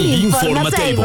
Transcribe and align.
El 0.00 0.24
Informatable. 0.24 1.04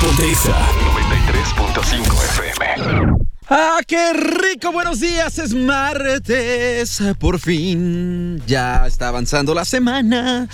Pontexa 0.00 0.56
93.5 0.94 2.24
FM. 2.24 3.12
¡Ah, 3.50 3.80
qué 3.84 4.12
rico! 4.12 4.70
Buenos 4.70 5.00
días, 5.00 5.36
es 5.40 5.52
martes. 5.52 7.02
Por 7.18 7.40
fin 7.40 8.40
ya 8.46 8.86
está 8.86 9.08
avanzando 9.08 9.52
la 9.52 9.64
semana. 9.64 10.48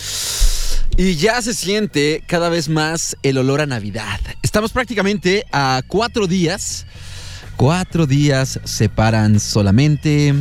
Y 0.97 1.17
ya 1.17 1.43
se 1.43 1.53
siente 1.53 2.25
cada 2.27 2.49
vez 2.49 2.71
más 2.71 3.15
el 3.23 3.37
olor 3.37 3.61
a 3.61 3.67
Navidad. 3.67 4.21
Estamos 4.43 4.73
prácticamente 4.73 5.45
a 5.53 5.83
cuatro 5.87 6.27
días. 6.27 6.87
Cuatro 7.57 8.07
días 8.07 8.59
separan 8.65 9.39
solamente 9.39 10.33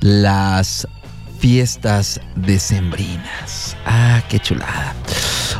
las 0.00 0.88
fiestas 1.44 2.20
decembrinas. 2.36 3.76
Ah, 3.84 4.22
qué 4.30 4.40
chulada. 4.40 4.94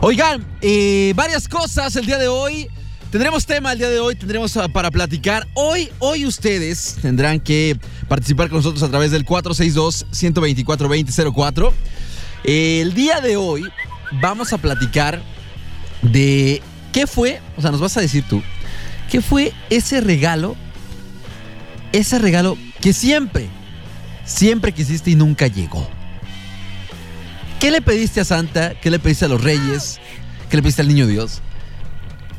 Oigan, 0.01 0.43
eh, 0.63 1.13
varias 1.15 1.47
cosas 1.47 1.95
el 1.97 2.07
día 2.07 2.17
de 2.17 2.27
hoy. 2.27 2.71
Tendremos 3.11 3.45
tema 3.45 3.73
el 3.73 3.79
día 3.79 3.91
de 3.91 4.01
hoy, 4.01 4.15
tendremos 4.15 4.59
para 4.73 4.91
platicar. 4.91 5.47
Hoy, 5.53 5.91
hoy 5.99 6.25
ustedes 6.25 6.97
tendrán 7.03 7.39
que 7.39 7.79
participar 8.09 8.49
con 8.49 8.61
nosotros 8.61 8.83
a 8.83 8.89
través 8.89 9.11
del 9.11 9.27
462-124-2004. 9.27 11.71
El 12.45 12.95
día 12.95 13.21
de 13.21 13.37
hoy 13.37 13.63
vamos 14.23 14.55
a 14.55 14.57
platicar 14.57 15.21
de 16.01 16.63
qué 16.95 17.07
fue, 17.07 17.43
o 17.59 17.61
sea, 17.61 17.71
nos 17.71 17.83
vas 17.83 17.95
a 17.99 18.01
decir 18.01 18.25
tú, 18.27 18.43
qué 19.11 19.21
fue 19.21 19.53
ese 19.69 20.01
regalo, 20.01 20.57
ese 21.93 22.19
regalo 22.19 22.57
que 22.81 22.95
siempre, 22.95 23.51
siempre 24.25 24.73
quisiste 24.73 25.11
y 25.11 25.15
nunca 25.15 25.47
llegó. 25.47 25.89
¿Qué 27.61 27.71
le 27.71 27.81
pediste 27.81 28.21
a 28.21 28.25
Santa? 28.25 28.75
¿Qué 28.81 28.91
le 28.91 28.99
pediste 28.99 29.25
a 29.25 29.29
los 29.29 29.43
reyes? 29.43 29.99
¿Qué 30.51 30.57
le 30.57 30.63
pediste 30.63 30.83
al 30.83 30.89
niño 30.89 31.07
Dios? 31.07 31.41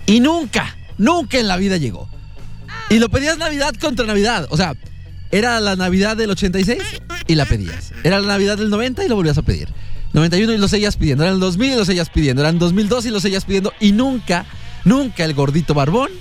Y 0.06 0.19
nunca, 0.19 0.78
nunca 0.97 1.39
en 1.39 1.47
la 1.47 1.58
vida 1.58 1.78
llegó. 1.78 2.08
Y 2.89 3.00
lo 3.00 3.09
pedías 3.09 3.38
Navidad 3.38 3.73
contra 3.80 4.06
Navidad. 4.06 4.47
O 4.52 4.58
sea, 4.58 4.75
era 5.31 5.59
la 5.59 5.75
Navidad 5.75 6.16
del 6.16 6.30
86 6.31 6.78
y 7.28 7.36
la 7.36 7.45
pedías. 7.45 7.91
Era 8.03 8.19
la 8.19 8.28
Navidad 8.28 8.58
del 8.58 8.69
90 8.69 9.03
y 9.03 9.09
lo 9.09 9.16
volvías 9.16 9.38
a 9.38 9.41
pedir. 9.41 9.69
91 10.13 10.53
y 10.53 10.58
lo 10.58 10.67
seguías 10.67 10.95
pidiendo. 10.95 11.23
Era 11.23 11.33
el 11.33 11.39
2000 11.39 11.73
y 11.73 11.75
lo 11.75 11.86
seguías 11.86 12.09
pidiendo. 12.09 12.41
Era 12.41 12.50
el 12.50 12.59
2002 12.59 13.06
y 13.08 13.09
lo 13.09 13.19
seguías 13.19 13.45
pidiendo. 13.45 13.73
Y 13.80 13.91
nunca, 13.91 14.45
nunca 14.83 15.25
el 15.25 15.33
gordito 15.33 15.73
barbón 15.73 16.11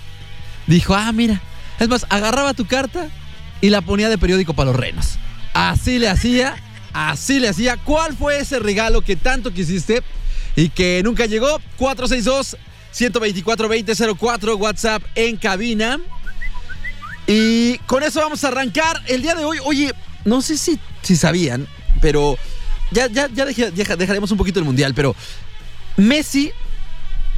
dijo, 0.67 0.95
ah, 0.95 1.12
mira. 1.12 1.41
Es 1.79 1.89
más, 1.89 2.07
agarraba 2.09 2.55
tu 2.55 2.67
carta 2.67 3.09
y 3.61 3.70
la 3.70 3.83
ponía 3.83 4.09
de 4.09 4.19
periódico 4.19 4.55
para 4.55 4.70
los 4.70 4.81
renos. 4.81 5.19
Así 5.55 5.98
le 5.98 6.08
hacía, 6.08 6.56
así 6.92 7.39
le 7.39 7.48
hacía. 7.48 7.77
¿Cuál 7.77 8.17
fue 8.17 8.39
ese 8.39 8.58
regalo 8.58 9.01
que 9.01 9.17
tanto 9.17 9.52
quisiste 9.52 10.02
y 10.56 10.68
que 10.68 11.01
nunca 11.02 11.27
llegó? 11.27 11.61
462 11.79 12.56
124 12.90 13.68
2004 13.68 14.56
WhatsApp 14.56 15.02
en 15.14 15.36
cabina. 15.36 15.98
Y 17.27 17.79
con 17.86 18.02
eso 18.02 18.20
vamos 18.20 18.45
a 18.45 18.48
arrancar 18.48 19.01
el 19.06 19.23
día 19.23 19.34
de 19.34 19.45
hoy. 19.45 19.58
Oye, 19.64 19.92
no 20.24 20.42
sé 20.42 20.58
si, 20.58 20.79
si 21.02 21.17
sabían, 21.17 21.67
pero 22.00 22.36
ya, 22.90 23.06
ya, 23.06 23.29
ya 23.29 23.46
dejaremos 23.96 24.30
un 24.30 24.39
poquito 24.39 24.58
el 24.58 24.64
mundial, 24.64 24.92
pero 24.95 25.17
Messi 25.96 26.52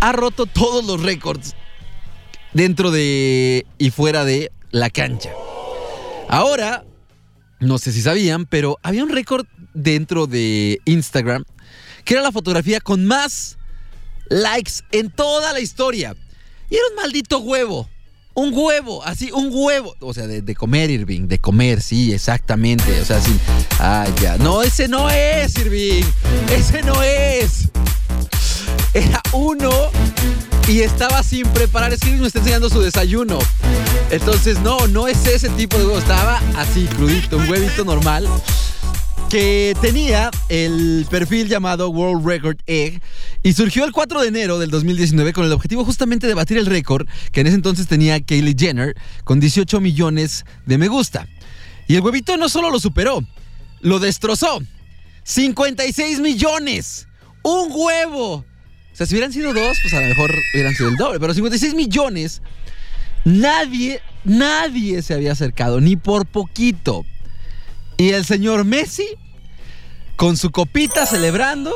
ha 0.00 0.12
roto 0.12 0.46
todos 0.46 0.84
los 0.84 1.02
récords 1.02 1.54
dentro 2.52 2.90
de 2.90 3.66
y 3.78 3.90
fuera 3.90 4.24
de 4.24 4.52
la 4.70 4.90
cancha. 4.90 5.30
Ahora, 6.28 6.84
no 7.60 7.78
sé 7.78 7.92
si 7.92 8.02
sabían, 8.02 8.46
pero 8.46 8.78
había 8.82 9.02
un 9.02 9.10
récord 9.10 9.46
dentro 9.74 10.26
de 10.26 10.80
Instagram 10.84 11.44
que 12.06 12.14
era 12.14 12.22
la 12.22 12.32
fotografía 12.32 12.80
con 12.80 13.04
más 13.04 13.58
likes 14.28 14.74
en 14.92 15.10
toda 15.10 15.52
la 15.52 15.60
historia. 15.60 16.14
Y 16.70 16.76
era 16.76 16.84
un 16.90 16.96
maldito 16.96 17.40
huevo. 17.40 17.88
Un 18.34 18.52
huevo, 18.54 19.02
así, 19.02 19.32
un 19.32 19.48
huevo. 19.50 19.96
O 20.00 20.14
sea, 20.14 20.26
de, 20.26 20.54
comer, 20.54 20.90
Irving, 20.90 21.26
de 21.26 21.38
comer, 21.38 21.82
sí, 21.82 22.12
exactamente. 22.12 23.00
O 23.00 23.04
sea, 23.04 23.20
sí. 23.20 23.36
Ah, 23.80 24.06
ya. 24.20 24.36
No, 24.36 24.62
ese 24.62 24.88
no 24.88 25.10
es, 25.10 25.56
Irving. 25.58 26.04
Ese 26.50 26.82
no 26.82 27.02
es. 27.02 27.70
Era 28.94 29.20
uno 29.32 29.70
y 30.68 30.80
estaba 30.80 31.22
sin 31.22 31.46
preparar. 31.48 31.92
Es 31.92 32.00
que 32.00 32.10
me 32.10 32.26
está 32.26 32.38
enseñando 32.38 32.70
su 32.70 32.80
desayuno. 32.80 33.38
Entonces, 34.10 34.60
no, 34.60 34.86
no 34.88 35.08
es 35.08 35.26
ese 35.26 35.48
tipo 35.50 35.78
de 35.78 35.86
huevo. 35.86 35.98
Estaba 35.98 36.40
así, 36.56 36.86
crudito, 36.86 37.36
un 37.36 37.48
huevito 37.48 37.84
normal 37.84 38.28
que 39.28 39.76
tenía 39.80 40.30
el 40.48 41.06
perfil 41.10 41.48
llamado 41.48 41.88
World 41.88 42.24
Record 42.24 42.58
Egg 42.66 43.00
y 43.42 43.52
surgió 43.54 43.84
el 43.84 43.92
4 43.92 44.22
de 44.22 44.28
enero 44.28 44.58
del 44.58 44.70
2019 44.70 45.32
con 45.32 45.44
el 45.44 45.52
objetivo 45.52 45.84
justamente 45.84 46.28
de 46.28 46.34
batir 46.34 46.58
el 46.58 46.66
récord 46.66 47.08
que 47.32 47.40
en 47.40 47.48
ese 47.48 47.56
entonces 47.56 47.88
tenía 47.88 48.20
Kylie 48.20 48.54
Jenner 48.56 48.94
con 49.24 49.40
18 49.40 49.80
millones 49.80 50.44
de 50.64 50.78
me 50.78 50.88
gusta. 50.88 51.26
Y 51.88 51.96
el 51.96 52.02
huevito 52.02 52.36
no 52.36 52.48
solo 52.48 52.70
lo 52.70 52.78
superó, 52.78 53.24
lo 53.80 53.98
destrozó. 53.98 54.62
56 55.24 56.20
millones. 56.20 57.08
Un 57.42 57.68
huevo. 57.72 58.44
O 58.96 58.98
sea, 58.98 59.06
si 59.06 59.12
hubieran 59.12 59.30
sido 59.30 59.52
dos, 59.52 59.76
pues 59.82 59.92
a 59.92 60.00
lo 60.00 60.06
mejor 60.06 60.34
hubieran 60.54 60.74
sido 60.74 60.88
el 60.88 60.96
doble. 60.96 61.20
Pero 61.20 61.34
56 61.34 61.74
millones. 61.74 62.40
Nadie, 63.26 64.00
nadie 64.24 65.02
se 65.02 65.12
había 65.12 65.32
acercado, 65.32 65.82
ni 65.82 65.96
por 65.96 66.24
poquito. 66.24 67.04
Y 67.98 68.12
el 68.12 68.24
señor 68.24 68.64
Messi, 68.64 69.06
con 70.16 70.38
su 70.38 70.50
copita 70.50 71.04
celebrando, 71.04 71.74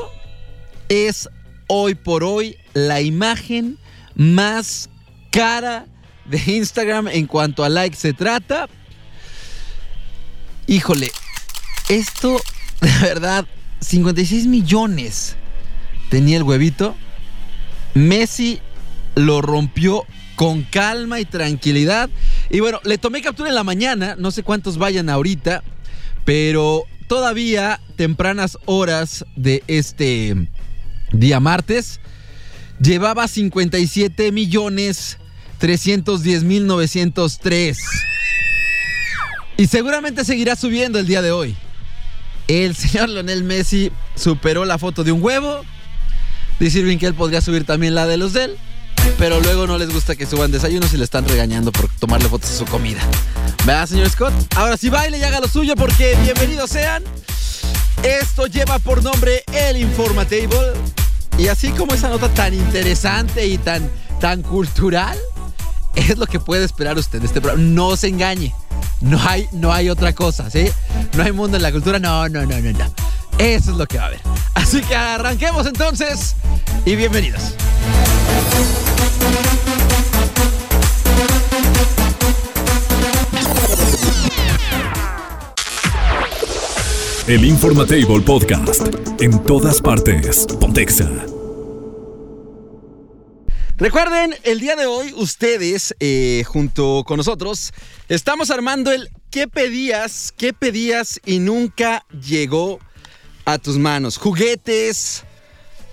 es 0.88 1.28
hoy 1.66 1.94
por 1.94 2.24
hoy 2.24 2.56
la 2.72 3.02
imagen 3.02 3.76
más 4.14 4.88
cara 5.30 5.84
de 6.24 6.40
Instagram 6.46 7.08
en 7.08 7.26
cuanto 7.26 7.64
a 7.64 7.68
likes 7.68 7.98
se 7.98 8.14
trata. 8.14 8.66
Híjole, 10.66 11.10
esto 11.90 12.40
de 12.80 12.98
verdad, 13.02 13.44
56 13.80 14.46
millones 14.46 15.36
tenía 16.08 16.38
el 16.38 16.44
huevito. 16.44 16.96
Messi 17.94 18.60
lo 19.14 19.42
rompió 19.42 20.04
con 20.36 20.62
calma 20.62 21.20
y 21.20 21.24
tranquilidad. 21.24 22.08
Y 22.48 22.60
bueno, 22.60 22.80
le 22.84 22.98
tomé 22.98 23.22
captura 23.22 23.48
en 23.48 23.54
la 23.54 23.64
mañana, 23.64 24.16
no 24.18 24.30
sé 24.30 24.42
cuántos 24.42 24.78
vayan 24.78 25.10
ahorita, 25.10 25.62
pero 26.24 26.84
todavía 27.08 27.80
tempranas 27.96 28.56
horas 28.66 29.24
de 29.36 29.62
este 29.66 30.48
día 31.12 31.40
martes, 31.40 32.00
llevaba 32.80 33.28
57 33.28 34.32
millones 34.32 35.18
310 35.58 36.44
mil 36.44 36.66
903. 36.66 37.78
Y 39.56 39.66
seguramente 39.66 40.24
seguirá 40.24 40.56
subiendo 40.56 40.98
el 40.98 41.06
día 41.06 41.20
de 41.20 41.32
hoy. 41.32 41.54
El 42.48 42.74
señor 42.74 43.10
Lionel 43.10 43.44
Messi 43.44 43.92
superó 44.14 44.64
la 44.64 44.78
foto 44.78 45.04
de 45.04 45.12
un 45.12 45.22
huevo. 45.22 45.62
Dice 46.60 46.80
Irving 46.80 46.98
que 46.98 47.06
él 47.06 47.14
podría 47.14 47.40
subir 47.40 47.64
también 47.64 47.94
la 47.94 48.06
de 48.06 48.18
los 48.18 48.34
de 48.34 48.44
él. 48.44 48.58
Pero 49.18 49.40
luego 49.40 49.66
no 49.66 49.78
les 49.78 49.90
gusta 49.90 50.14
que 50.14 50.26
suban 50.26 50.52
desayunos 50.52 50.92
y 50.92 50.98
le 50.98 51.04
están 51.04 51.26
regañando 51.26 51.72
por 51.72 51.88
tomarle 51.98 52.28
fotos 52.28 52.50
a 52.50 52.58
su 52.58 52.66
comida. 52.66 53.00
¿Verdad, 53.64 53.86
señor 53.86 54.10
Scott? 54.10 54.34
Ahora 54.56 54.76
sí 54.76 54.90
baile 54.90 55.18
y 55.18 55.22
haga 55.22 55.40
lo 55.40 55.48
suyo 55.48 55.74
porque 55.74 56.16
bienvenidos 56.22 56.68
sean. 56.68 57.02
Esto 58.02 58.46
lleva 58.46 58.78
por 58.78 59.02
nombre 59.02 59.42
El 59.52 59.78
Informatable. 59.78 60.72
Y 61.38 61.48
así 61.48 61.70
como 61.70 61.94
esa 61.94 62.10
nota 62.10 62.28
tan 62.28 62.52
interesante 62.52 63.46
y 63.46 63.56
tan, 63.56 63.90
tan 64.20 64.42
cultural, 64.42 65.16
es 65.94 66.18
lo 66.18 66.26
que 66.26 66.40
puede 66.40 66.64
esperar 66.66 66.98
usted 66.98 67.20
de 67.20 67.26
este 67.26 67.40
programa. 67.40 67.66
No 67.66 67.96
se 67.96 68.08
engañe. 68.08 68.54
No 69.00 69.18
hay, 69.26 69.48
no 69.52 69.72
hay 69.72 69.88
otra 69.88 70.12
cosa, 70.12 70.50
¿sí? 70.50 70.66
No 71.16 71.22
hay 71.22 71.32
mundo 71.32 71.56
en 71.56 71.62
la 71.62 71.72
cultura. 71.72 71.98
No, 71.98 72.28
no, 72.28 72.44
no, 72.44 72.60
no, 72.60 72.72
no. 72.72 72.94
Eso 73.40 73.70
es 73.70 73.78
lo 73.78 73.86
que 73.86 73.96
va 73.96 74.04
a 74.04 74.06
haber. 74.08 74.20
Así 74.52 74.82
que 74.82 74.94
arranquemos 74.94 75.66
entonces 75.66 76.36
y 76.84 76.94
bienvenidos. 76.94 77.54
El 87.26 87.46
Informatable 87.46 88.20
Podcast. 88.20 88.82
En 89.20 89.42
todas 89.44 89.80
partes. 89.80 90.46
Pontexa. 90.60 91.08
Recuerden, 93.78 94.34
el 94.42 94.60
día 94.60 94.76
de 94.76 94.84
hoy 94.84 95.14
ustedes, 95.16 95.94
eh, 95.98 96.44
junto 96.46 97.04
con 97.06 97.16
nosotros, 97.16 97.72
estamos 98.10 98.50
armando 98.50 98.92
el 98.92 99.08
¿Qué 99.30 99.46
pedías? 99.48 100.34
¿Qué 100.36 100.52
pedías 100.52 101.20
y 101.24 101.38
nunca 101.38 102.04
llegó? 102.10 102.80
A 103.44 103.58
tus 103.58 103.78
manos? 103.78 104.16
Juguetes, 104.16 105.24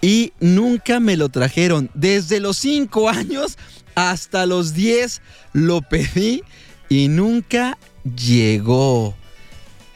y 0.00 0.32
nunca 0.40 1.00
me 1.00 1.16
lo 1.16 1.28
trajeron. 1.28 1.90
Desde 1.94 2.40
los 2.40 2.56
5 2.58 3.08
años 3.08 3.58
hasta 3.94 4.46
los 4.46 4.74
10 4.74 5.20
lo 5.52 5.82
pedí 5.82 6.42
y 6.88 7.08
nunca 7.08 7.76
llegó. 8.16 9.14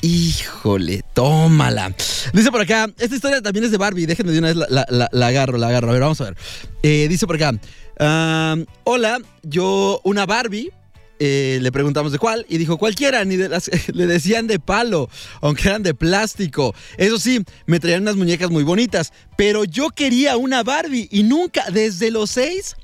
Híjole, 0.03 1.03
tómala. 1.15 1.95
Dice 2.35 2.51
por 2.51 2.61
acá, 2.61 2.91
esta 2.99 3.15
historia 3.17 3.41
también 3.41 3.65
es 3.65 3.71
de 3.71 3.79
Barbie. 3.79 4.05
Déjenme 4.05 4.33
de 4.33 4.39
una 4.39 4.49
vez 4.49 4.57
la, 4.57 4.87
la- 5.11 5.27
agarro, 5.27 5.57
la 5.57 5.69
agarro. 5.69 5.89
A 5.89 5.93
ver, 5.93 6.03
vamos 6.03 6.21
a 6.21 6.25
ver. 6.25 6.37
Eh, 6.83 7.07
dice 7.09 7.27
por 7.27 7.37
acá, 7.37 7.53
ah, 7.99 8.57
hola, 8.85 9.19
yo 9.43 10.01
una 10.05 10.27
Barbie. 10.27 10.71
Eh, 11.19 11.59
le 11.61 11.73
preguntamos 11.73 12.13
de 12.13 12.19
cuál 12.19 12.45
y 12.49 12.59
dijo 12.59 12.77
cualquiera, 12.77 13.25
ni 13.25 13.37
de 13.37 13.49
las 13.49 13.71
le 13.93 14.07
decían 14.07 14.47
de 14.47 14.59
palo, 14.59 15.09
aunque 15.41 15.69
eran 15.69 15.83
de 15.83 15.95
plástico. 15.95 16.75
Eso 16.97 17.19
sí, 17.19 17.43
me 17.67 17.81
traían 17.81 18.03
unas 18.03 18.17
muñecas 18.17 18.51
muy 18.51 18.65
bonitas, 18.65 19.13
pero 19.37 19.65
yo 19.65 19.91
quería 19.91 20.37
una 20.37 20.63
Barbie 20.63 21.09
y 21.11 21.23
nunca, 21.23 21.65
desde 21.71 22.11
los 22.11 22.31
6 22.31 22.77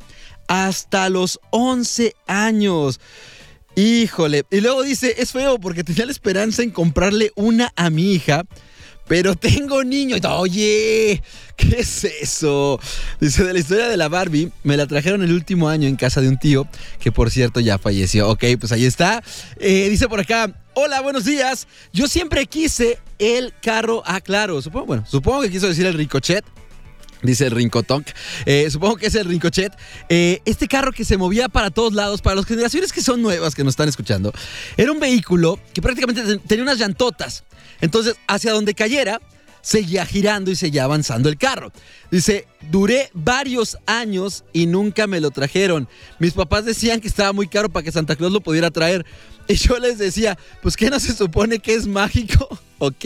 hasta 0.49 1.09
los 1.09 1.39
11 1.51 2.15
años. 2.27 3.01
Híjole. 3.77 4.45
Y 4.51 4.61
luego 4.61 4.83
dice, 4.83 5.15
es 5.19 5.33
feo 5.33 5.59
porque 5.59 5.85
tenía 5.85 6.07
la 6.07 6.13
esperanza 6.13 6.63
en 6.63 6.71
comprarle 6.71 7.31
una 7.37 7.73
a 7.77 7.89
mi 7.89 8.13
hija, 8.13 8.45
pero 9.11 9.35
tengo 9.35 9.83
niño. 9.83 10.19
Oye, 10.39 11.21
¿qué 11.57 11.81
es 11.81 12.05
eso? 12.05 12.79
Dice, 13.19 13.43
de 13.43 13.53
la 13.53 13.59
historia 13.59 13.89
de 13.89 13.97
la 13.97 14.09
Barbie, 14.09 14.53
me 14.63 14.77
la 14.77 14.87
trajeron 14.87 15.25
el 15.25 15.33
último 15.33 15.69
año 15.69 15.89
en 15.89 15.97
casa 15.97 16.21
de 16.21 16.29
un 16.29 16.39
tío, 16.39 16.69
que 17.01 17.11
por 17.11 17.29
cierto 17.29 17.59
ya 17.59 17.77
falleció. 17.77 18.29
Ok, 18.31 18.45
pues 18.61 18.71
ahí 18.71 18.85
está. 18.85 19.21
Eh, 19.57 19.89
dice 19.91 20.09
por 20.09 20.21
acá, 20.21 20.55
hola, 20.75 21.01
buenos 21.01 21.25
días. 21.25 21.67
Yo 21.93 22.07
siempre 22.07 22.47
quise 22.47 23.01
el 23.19 23.53
carro, 23.61 24.05
ah, 24.07 24.21
claro, 24.21 24.63
supongo, 24.63 24.87
bueno, 24.87 25.05
supongo 25.09 25.41
que 25.43 25.51
quiso 25.51 25.67
decir 25.67 25.87
el 25.87 25.95
ricochet. 25.95 26.45
Dice 27.23 27.47
el 27.47 27.51
Rincotonk. 27.53 28.07
Eh, 28.47 28.69
supongo 28.71 28.97
que 28.97 29.07
es 29.09 29.15
el 29.15 29.27
Rincochet. 29.27 29.73
Eh, 30.09 30.41
este 30.45 30.69
carro 30.69 30.93
que 30.93 31.05
se 31.05 31.17
movía 31.17 31.49
para 31.49 31.71
todos 31.71 31.93
lados, 31.93 32.23
para 32.23 32.37
las 32.37 32.47
generaciones 32.47 32.93
que 32.93 33.03
son 33.03 33.21
nuevas, 33.23 33.55
que 33.55 33.63
nos 33.65 33.73
están 33.73 33.89
escuchando, 33.89 34.33
era 34.77 34.91
un 34.91 35.01
vehículo 35.01 35.59
que 35.75 35.83
prácticamente 35.83 36.23
ten- 36.23 36.41
tenía 36.41 36.63
unas 36.63 36.79
llantotas. 36.79 37.45
Entonces, 37.83 38.15
hacia 38.27 38.53
donde 38.53 38.75
cayera, 38.75 39.21
seguía 39.63 40.07
girando 40.07 40.51
y 40.51 40.57
seguía 40.57 40.85
avanzando 40.85 41.29
el 41.29 41.39
carro. 41.39 41.73
Dice, 42.11 42.47
duré 42.71 43.11
varios 43.15 43.79
años 43.87 44.45
y 44.53 44.67
nunca 44.67 45.07
me 45.07 45.21
lo 45.21 45.31
trajeron. 45.31 45.89
Mis 46.19 46.33
papás 46.33 46.65
decían 46.65 47.01
que 47.01 47.09
estaba 47.09 47.33
muy 47.33 47.49
caro 47.49 47.69
para 47.69 47.85
que 47.85 47.93
Santa 47.93 48.17
Claus 48.17 48.33
lo 48.33 48.41
pudiera 48.41 48.71
traer. 48.71 49.07
Y 49.49 49.55
yo 49.55 49.79
les 49.79 49.99
decía, 49.99 50.39
pues 50.63 50.77
¿qué 50.77 50.91
no 50.91 51.01
se 51.01 51.13
supone 51.13 51.59
que 51.59 51.75
es 51.75 51.87
mágico? 51.87 52.49
Ok. 52.83 53.05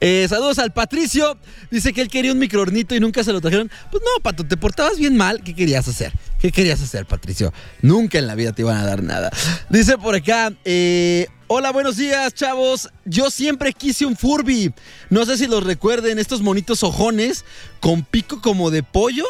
Eh, 0.00 0.26
saludos 0.26 0.58
al 0.58 0.72
Patricio. 0.72 1.36
Dice 1.70 1.92
que 1.92 2.00
él 2.00 2.08
quería 2.08 2.32
un 2.32 2.38
microornito 2.38 2.94
y 2.94 3.00
nunca 3.00 3.22
se 3.22 3.30
lo 3.30 3.42
trajeron. 3.42 3.70
Pues 3.90 4.02
no, 4.02 4.22
Pato, 4.22 4.42
te 4.46 4.56
portabas 4.56 4.98
bien 4.98 5.14
mal. 5.18 5.42
¿Qué 5.44 5.54
querías 5.54 5.86
hacer? 5.86 6.14
¿Qué 6.40 6.50
querías 6.50 6.80
hacer, 6.80 7.04
Patricio? 7.04 7.52
Nunca 7.82 8.18
en 8.18 8.26
la 8.26 8.34
vida 8.34 8.52
te 8.52 8.62
iban 8.62 8.78
a 8.78 8.86
dar 8.86 9.02
nada. 9.02 9.30
Dice 9.68 9.98
por 9.98 10.14
acá, 10.14 10.50
eh, 10.64 11.26
hola, 11.48 11.70
buenos 11.70 11.96
días, 11.96 12.34
chavos. 12.34 12.90
Yo 13.04 13.30
siempre 13.30 13.72
quise 13.72 14.06
un 14.06 14.16
Furby. 14.16 14.72
No 15.10 15.24
sé 15.24 15.36
si 15.36 15.46
los 15.46 15.64
recuerden, 15.64 16.18
estos 16.18 16.42
monitos 16.42 16.82
ojones 16.82 17.44
con 17.80 18.02
pico 18.02 18.40
como 18.40 18.70
de 18.70 18.82
pollo 18.82 19.24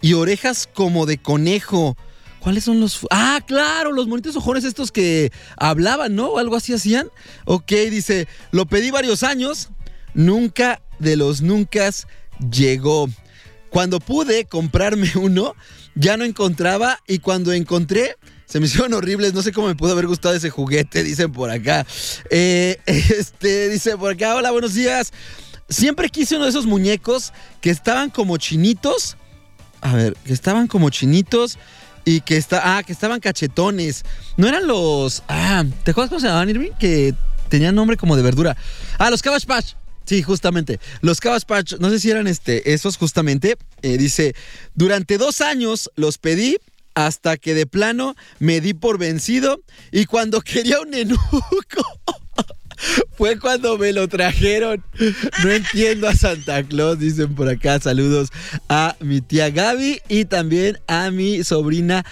y 0.00 0.14
orejas 0.14 0.68
como 0.72 1.06
de 1.06 1.18
conejo. 1.18 1.96
¿Cuáles 2.40 2.64
son 2.64 2.80
los...? 2.80 3.06
Ah, 3.10 3.40
claro, 3.46 3.92
los 3.92 4.06
monitos 4.06 4.36
ojones 4.36 4.64
estos 4.64 4.92
que 4.92 5.32
hablaban, 5.56 6.14
¿no? 6.14 6.28
O 6.28 6.38
algo 6.38 6.56
así 6.56 6.72
hacían. 6.72 7.08
Ok, 7.44 7.72
dice, 7.90 8.28
lo 8.52 8.66
pedí 8.66 8.90
varios 8.90 9.22
años, 9.22 9.70
nunca 10.14 10.80
de 10.98 11.16
los 11.16 11.42
nunca 11.42 11.90
llegó. 12.50 13.08
Cuando 13.70 13.98
pude 13.98 14.44
comprarme 14.44 15.10
uno, 15.16 15.54
ya 15.94 16.16
no 16.16 16.24
encontraba 16.24 17.00
y 17.08 17.18
cuando 17.18 17.52
encontré, 17.52 18.16
se 18.48 18.60
me 18.60 18.66
hicieron 18.66 18.94
horribles. 18.94 19.34
No 19.34 19.42
sé 19.42 19.52
cómo 19.52 19.68
me 19.68 19.74
pudo 19.74 19.92
haber 19.92 20.06
gustado 20.06 20.34
ese 20.34 20.50
juguete, 20.50 21.02
dicen 21.02 21.32
por 21.32 21.50
acá. 21.50 21.86
Eh, 22.30 22.78
este, 22.86 23.68
dice 23.68 23.96
por 23.96 24.12
acá, 24.12 24.34
hola, 24.34 24.50
buenos 24.50 24.74
días. 24.74 25.12
Siempre 25.68 26.08
quise 26.08 26.36
uno 26.36 26.44
de 26.44 26.50
esos 26.50 26.66
muñecos 26.66 27.32
que 27.60 27.70
estaban 27.70 28.10
como 28.10 28.38
chinitos. 28.38 29.16
A 29.80 29.94
ver, 29.94 30.16
que 30.24 30.32
estaban 30.32 30.66
como 30.66 30.90
chinitos 30.90 31.58
y 32.04 32.22
que 32.22 32.36
está, 32.36 32.78
ah, 32.78 32.82
que 32.82 32.92
estaban 32.92 33.20
cachetones. 33.20 34.04
No 34.36 34.48
eran 34.48 34.66
los, 34.66 35.22
ah, 35.28 35.64
¿te 35.84 35.90
acuerdas 35.90 36.08
cómo 36.08 36.20
se 36.20 36.26
llamaban 36.26 36.48
Irving? 36.48 36.72
Que 36.80 37.14
tenían 37.50 37.74
nombre 37.74 37.96
como 37.98 38.16
de 38.16 38.22
verdura. 38.22 38.56
Ah, 38.98 39.10
los 39.10 39.22
Cabbage 39.22 39.46
Patch. 39.46 39.74
Sí, 40.06 40.22
justamente. 40.22 40.80
Los 41.02 41.20
Cabbage 41.20 41.44
Patch, 41.44 41.74
no 41.80 41.90
sé 41.90 42.00
si 42.00 42.10
eran 42.10 42.26
este, 42.26 42.72
esos 42.72 42.96
justamente. 42.96 43.58
Eh, 43.82 43.98
dice, 43.98 44.34
durante 44.74 45.18
dos 45.18 45.42
años 45.42 45.90
los 45.96 46.16
pedí 46.16 46.56
hasta 46.98 47.36
que 47.36 47.54
de 47.54 47.64
plano 47.64 48.16
me 48.40 48.60
di 48.60 48.74
por 48.74 48.98
vencido 48.98 49.62
y 49.92 50.06
cuando 50.06 50.40
quería 50.42 50.80
un 50.80 50.92
enuco 50.92 51.84
fue 53.16 53.38
cuando 53.38 53.78
me 53.78 53.92
lo 53.92 54.08
trajeron. 54.08 54.84
No 55.44 55.50
entiendo 55.50 56.08
a 56.08 56.14
Santa 56.14 56.62
Claus, 56.64 56.98
dicen 56.98 57.34
por 57.36 57.48
acá. 57.48 57.78
Saludos 57.78 58.30
a 58.68 58.96
mi 59.00 59.20
tía 59.20 59.50
Gaby 59.50 60.00
y 60.08 60.24
también 60.24 60.78
a 60.88 61.10
mi 61.12 61.44
sobrina. 61.44 62.04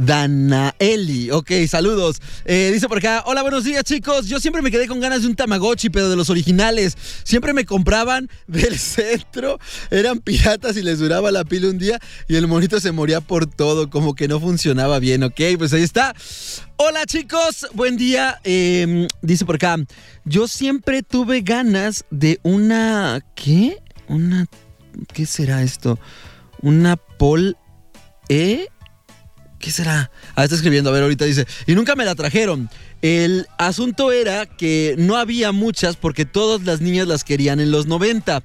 Danaeli. 0.00 1.30
Ok, 1.30 1.50
saludos. 1.68 2.22
Eh, 2.46 2.70
dice 2.72 2.88
por 2.88 2.98
acá, 2.98 3.22
hola, 3.26 3.42
buenos 3.42 3.64
días 3.64 3.84
chicos. 3.84 4.28
Yo 4.28 4.40
siempre 4.40 4.62
me 4.62 4.70
quedé 4.70 4.86
con 4.86 4.98
ganas 4.98 5.22
de 5.22 5.28
un 5.28 5.36
Tamagotchi, 5.36 5.90
pero 5.90 6.08
de 6.08 6.16
los 6.16 6.30
originales. 6.30 6.96
Siempre 7.22 7.52
me 7.52 7.66
compraban 7.66 8.30
del 8.46 8.78
centro. 8.78 9.58
Eran 9.90 10.20
piratas 10.20 10.78
y 10.78 10.82
les 10.82 11.00
duraba 11.00 11.30
la 11.30 11.44
pila 11.44 11.68
un 11.68 11.78
día 11.78 12.00
y 12.28 12.36
el 12.36 12.46
monito 12.46 12.80
se 12.80 12.92
moría 12.92 13.20
por 13.20 13.46
todo, 13.46 13.90
como 13.90 14.14
que 14.14 14.26
no 14.26 14.40
funcionaba 14.40 14.98
bien. 15.00 15.22
Ok, 15.22 15.40
pues 15.58 15.74
ahí 15.74 15.82
está. 15.82 16.14
Hola 16.76 17.04
chicos, 17.04 17.66
buen 17.74 17.98
día. 17.98 18.40
Eh, 18.42 19.06
dice 19.20 19.44
por 19.44 19.56
acá, 19.56 19.76
yo 20.24 20.48
siempre 20.48 21.02
tuve 21.02 21.42
ganas 21.42 22.06
de 22.10 22.40
una... 22.42 23.22
¿Qué? 23.34 23.76
Una... 24.08 24.46
¿Qué 25.12 25.26
será 25.26 25.62
esto? 25.62 25.98
Una 26.62 26.96
Pol... 26.96 27.58
¿Eh? 28.30 28.68
¿Qué 29.60 29.70
será? 29.70 30.10
Ah, 30.34 30.44
está 30.44 30.56
escribiendo, 30.56 30.88
a 30.88 30.92
ver, 30.94 31.02
ahorita 31.02 31.26
dice. 31.26 31.46
Y 31.66 31.74
nunca 31.74 31.94
me 31.94 32.06
la 32.06 32.14
trajeron. 32.14 32.70
El 33.02 33.46
asunto 33.58 34.10
era 34.10 34.46
que 34.46 34.94
no 34.98 35.16
había 35.16 35.52
muchas 35.52 35.96
porque 35.96 36.24
todas 36.24 36.62
las 36.62 36.80
niñas 36.80 37.06
las 37.06 37.24
querían 37.24 37.60
en 37.60 37.70
los 37.70 37.86
90. 37.86 38.42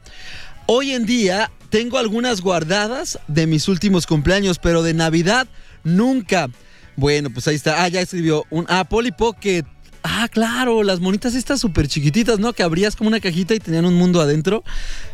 Hoy 0.65 0.91
en 0.91 1.05
día 1.05 1.51
tengo 1.69 1.97
algunas 1.97 2.41
guardadas 2.41 3.17
de 3.29 3.47
mis 3.47 3.69
últimos 3.69 4.05
cumpleaños, 4.07 4.59
pero 4.59 4.83
de 4.83 4.93
Navidad 4.93 5.47
nunca. 5.85 6.49
Bueno, 6.97 7.29
pues 7.29 7.47
ahí 7.47 7.55
está. 7.55 7.83
Ah, 7.83 7.87
ya 7.87 8.01
escribió 8.01 8.45
un 8.49 8.65
ah, 8.67 8.83
Polly 8.83 9.11
Pocket. 9.11 9.63
Ah, 10.07 10.29
claro, 10.31 10.83
las 10.83 10.99
monitas 10.99 11.33
estas 11.33 11.59
súper 11.59 11.87
chiquititas, 11.87 12.37
¿no? 12.37 12.53
Que 12.53 12.61
abrías 12.61 12.95
como 12.95 13.07
una 13.07 13.19
cajita 13.19 13.55
y 13.55 13.59
tenían 13.59 13.85
un 13.85 13.95
mundo 13.95 14.21
adentro. 14.21 14.63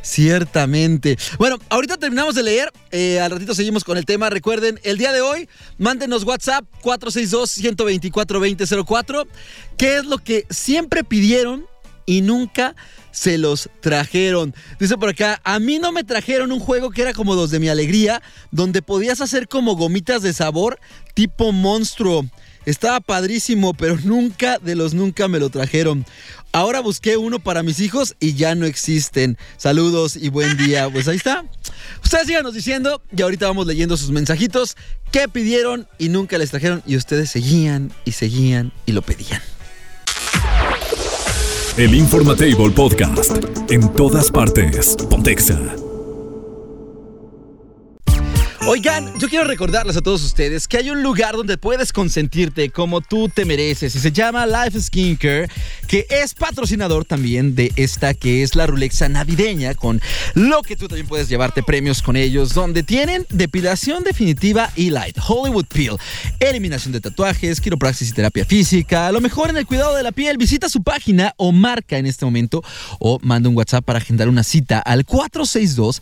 Ciertamente. 0.01 1.17
Bueno, 1.39 1.59
ahorita 1.69 1.95
terminamos 1.95 2.35
de 2.35 2.43
leer. 2.43 2.73
eh, 2.91 3.21
al 3.21 3.31
ratito 3.31 3.55
seguimos 3.55 3.85
con 3.85 3.97
el 3.97 4.05
tema. 4.05 4.29
Recuerden, 4.29 4.81
el 4.83 4.97
día 4.97 5.13
de 5.13 5.21
hoy, 5.21 5.47
mándenos 5.77 6.25
WhatsApp 6.25 6.65
462-124-2004. 6.83 9.27
¿Qué 9.77 9.95
es 9.95 10.03
lo 10.03 10.17
que 10.17 10.45
siempre 10.49 11.05
pidieron 11.05 11.65
y 12.05 12.19
nunca 12.19 12.75
se 13.11 13.37
los 13.37 13.69
trajeron. 13.79 14.53
Dice 14.79 14.97
por 14.97 15.07
acá, 15.09 15.39
a 15.45 15.59
mí 15.59 15.79
no 15.79 15.93
me 15.93 16.03
trajeron 16.03 16.51
un 16.51 16.59
juego 16.59 16.91
que 16.91 17.01
era 17.01 17.13
como 17.13 17.35
los 17.35 17.51
de 17.51 17.59
mi 17.59 17.69
alegría, 17.69 18.21
donde 18.51 18.81
podías 18.81 19.21
hacer 19.21 19.47
como 19.47 19.75
gomitas 19.75 20.21
de 20.21 20.33
sabor 20.33 20.79
tipo 21.13 21.53
monstruo. 21.53 22.25
Estaba 22.65 22.99
padrísimo, 22.99 23.73
pero 23.73 23.97
nunca 24.03 24.59
de 24.59 24.75
los 24.75 24.93
nunca 24.93 25.27
me 25.27 25.39
lo 25.39 25.49
trajeron. 25.49 26.05
Ahora 26.51 26.81
busqué 26.81 27.17
uno 27.17 27.39
para 27.39 27.63
mis 27.63 27.79
hijos 27.79 28.15
y 28.19 28.33
ya 28.33 28.55
no 28.55 28.65
existen. 28.65 29.37
Saludos 29.57 30.15
y 30.15 30.29
buen 30.29 30.57
día. 30.57 30.89
Pues 30.91 31.07
ahí 31.07 31.15
está. 31.15 31.45
Ustedes 32.03 32.27
síganos 32.27 32.53
diciendo 32.53 33.01
y 33.15 33.21
ahorita 33.21 33.47
vamos 33.47 33.65
leyendo 33.65 33.95
sus 33.97 34.11
mensajitos. 34.11 34.75
¿Qué 35.11 35.27
pidieron 35.29 35.87
y 35.97 36.09
nunca 36.09 36.37
les 36.37 36.51
trajeron? 36.51 36.83
Y 36.85 36.97
ustedes 36.97 37.31
seguían 37.31 37.91
y 38.03 38.11
seguían 38.11 38.71
y 38.85 38.91
lo 38.91 39.01
pedían. 39.01 39.41
El 41.77 41.95
Informatable 41.95 42.69
Podcast. 42.71 43.31
En 43.69 43.93
todas 43.93 44.29
partes. 44.29 44.97
Pontexa. 45.09 45.90
Oigan, 48.67 49.11
yo 49.17 49.27
quiero 49.27 49.45
recordarles 49.45 49.97
a 49.97 50.01
todos 50.01 50.23
ustedes 50.23 50.67
que 50.67 50.77
hay 50.77 50.91
un 50.91 51.01
lugar 51.01 51.35
donde 51.35 51.57
puedes 51.57 51.91
consentirte 51.91 52.69
como 52.69 53.01
tú 53.01 53.27
te 53.27 53.43
mereces 53.43 53.95
y 53.95 53.99
se 53.99 54.11
llama 54.11 54.45
Life 54.45 54.79
Skincare, 54.79 55.49
que 55.87 56.05
es 56.07 56.35
patrocinador 56.35 57.03
también 57.03 57.55
de 57.55 57.71
esta 57.75 58.13
que 58.13 58.43
es 58.43 58.55
la 58.55 58.67
Rulexa 58.67 59.09
navideña, 59.09 59.73
con 59.73 59.99
lo 60.35 60.61
que 60.61 60.75
tú 60.75 60.87
también 60.87 61.07
puedes 61.07 61.27
llevarte 61.27 61.63
premios 61.63 62.03
con 62.03 62.15
ellos, 62.15 62.53
donde 62.53 62.83
tienen 62.83 63.25
depilación 63.29 64.03
definitiva 64.03 64.69
y 64.75 64.91
light, 64.91 65.17
Hollywood 65.27 65.65
Peel, 65.65 65.97
eliminación 66.39 66.93
de 66.93 67.01
tatuajes, 67.01 67.61
quiropraxis 67.61 68.09
y 68.09 68.13
terapia 68.13 68.45
física, 68.45 69.11
lo 69.11 69.21
mejor 69.21 69.49
en 69.49 69.57
el 69.57 69.65
cuidado 69.65 69.95
de 69.95 70.03
la 70.03 70.11
piel. 70.11 70.37
Visita 70.37 70.69
su 70.69 70.83
página 70.83 71.33
o 71.37 71.51
marca 71.51 71.97
en 71.97 72.05
este 72.05 72.25
momento 72.25 72.63
o 72.99 73.17
manda 73.23 73.49
un 73.49 73.57
WhatsApp 73.57 73.83
para 73.83 73.97
agendar 73.97 74.29
una 74.29 74.43
cita 74.43 74.77
al 74.79 75.03
462 75.03 76.01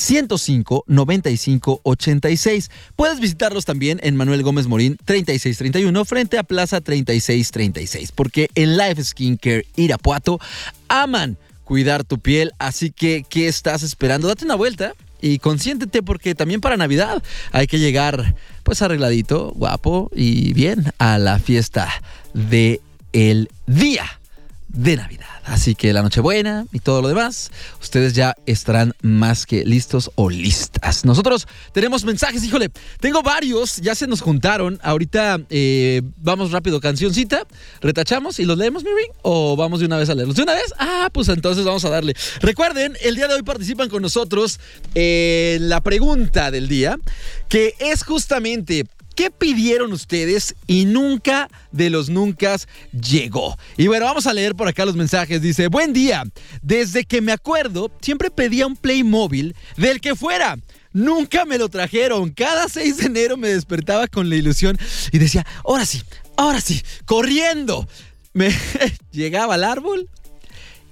105 0.00 0.84
95 0.86 1.80
86. 1.82 2.70
Puedes 2.96 3.20
visitarlos 3.20 3.64
también 3.64 4.00
en 4.02 4.16
Manuel 4.16 4.42
Gómez 4.42 4.66
Morín 4.66 4.96
3631 5.04 6.04
frente 6.04 6.38
a 6.38 6.42
Plaza 6.42 6.80
3636, 6.80 8.12
porque 8.12 8.48
en 8.54 8.76
Life 8.76 9.04
Skincare 9.04 9.66
Irapuato 9.76 10.40
aman 10.88 11.36
cuidar 11.64 12.02
tu 12.04 12.18
piel, 12.18 12.52
así 12.58 12.90
que 12.90 13.24
¿qué 13.28 13.46
estás 13.46 13.82
esperando? 13.82 14.28
Date 14.28 14.44
una 14.44 14.56
vuelta 14.56 14.94
y 15.20 15.38
consiéntete 15.38 16.02
porque 16.02 16.34
también 16.34 16.60
para 16.60 16.76
Navidad 16.76 17.22
hay 17.52 17.66
que 17.66 17.78
llegar 17.78 18.34
pues 18.62 18.82
arregladito, 18.82 19.52
guapo 19.54 20.10
y 20.14 20.52
bien 20.54 20.92
a 20.98 21.18
la 21.18 21.38
fiesta 21.38 21.88
de 22.32 22.80
el 23.12 23.50
día 23.66 24.19
de 24.72 24.96
Navidad. 24.96 25.26
Así 25.44 25.74
que 25.74 25.92
la 25.92 26.02
Nochebuena 26.02 26.66
y 26.72 26.78
todo 26.78 27.02
lo 27.02 27.08
demás, 27.08 27.50
ustedes 27.80 28.14
ya 28.14 28.36
estarán 28.46 28.94
más 29.02 29.46
que 29.46 29.64
listos 29.64 30.10
o 30.14 30.30
listas. 30.30 31.04
Nosotros 31.04 31.48
tenemos 31.72 32.04
mensajes, 32.04 32.44
híjole, 32.44 32.70
tengo 33.00 33.22
varios, 33.22 33.78
ya 33.78 33.94
se 33.94 34.06
nos 34.06 34.20
juntaron. 34.20 34.78
Ahorita 34.82 35.40
eh, 35.50 36.02
vamos 36.18 36.52
rápido, 36.52 36.80
cancioncita, 36.80 37.46
retachamos 37.80 38.38
y 38.38 38.44
los 38.44 38.56
leemos, 38.58 38.84
Miri, 38.84 39.08
o 39.22 39.56
vamos 39.56 39.80
de 39.80 39.86
una 39.86 39.96
vez 39.96 40.08
a 40.08 40.14
leerlos. 40.14 40.36
¿De 40.36 40.42
una 40.42 40.54
vez? 40.54 40.72
Ah, 40.78 41.08
pues 41.12 41.28
entonces 41.28 41.64
vamos 41.64 41.84
a 41.84 41.90
darle. 41.90 42.14
Recuerden, 42.40 42.96
el 43.02 43.16
día 43.16 43.26
de 43.26 43.34
hoy 43.34 43.42
participan 43.42 43.88
con 43.88 44.02
nosotros 44.02 44.60
en 44.94 45.68
la 45.68 45.80
pregunta 45.80 46.50
del 46.50 46.68
día, 46.68 46.98
que 47.48 47.74
es 47.80 48.04
justamente 48.04 48.86
¿Qué 49.20 49.30
pidieron 49.30 49.92
ustedes 49.92 50.54
y 50.66 50.86
nunca 50.86 51.50
de 51.72 51.90
los 51.90 52.08
nunca 52.08 52.56
llegó? 52.90 53.54
Y 53.76 53.86
bueno, 53.86 54.06
vamos 54.06 54.26
a 54.26 54.32
leer 54.32 54.54
por 54.54 54.66
acá 54.66 54.86
los 54.86 54.96
mensajes. 54.96 55.42
Dice, 55.42 55.66
buen 55.66 55.92
día. 55.92 56.24
Desde 56.62 57.04
que 57.04 57.20
me 57.20 57.30
acuerdo, 57.30 57.92
siempre 58.00 58.30
pedía 58.30 58.66
un 58.66 58.76
Playmobil 58.76 59.54
del 59.76 60.00
que 60.00 60.16
fuera. 60.16 60.56
Nunca 60.94 61.44
me 61.44 61.58
lo 61.58 61.68
trajeron. 61.68 62.30
Cada 62.30 62.66
6 62.66 62.96
de 62.96 63.04
enero 63.04 63.36
me 63.36 63.48
despertaba 63.48 64.06
con 64.06 64.30
la 64.30 64.36
ilusión 64.36 64.78
y 65.12 65.18
decía, 65.18 65.46
ahora 65.66 65.84
sí, 65.84 66.00
ahora 66.38 66.62
sí, 66.62 66.80
corriendo. 67.04 67.86
Me 68.32 68.56
llegaba 69.12 69.56
al 69.56 69.64
árbol 69.64 70.08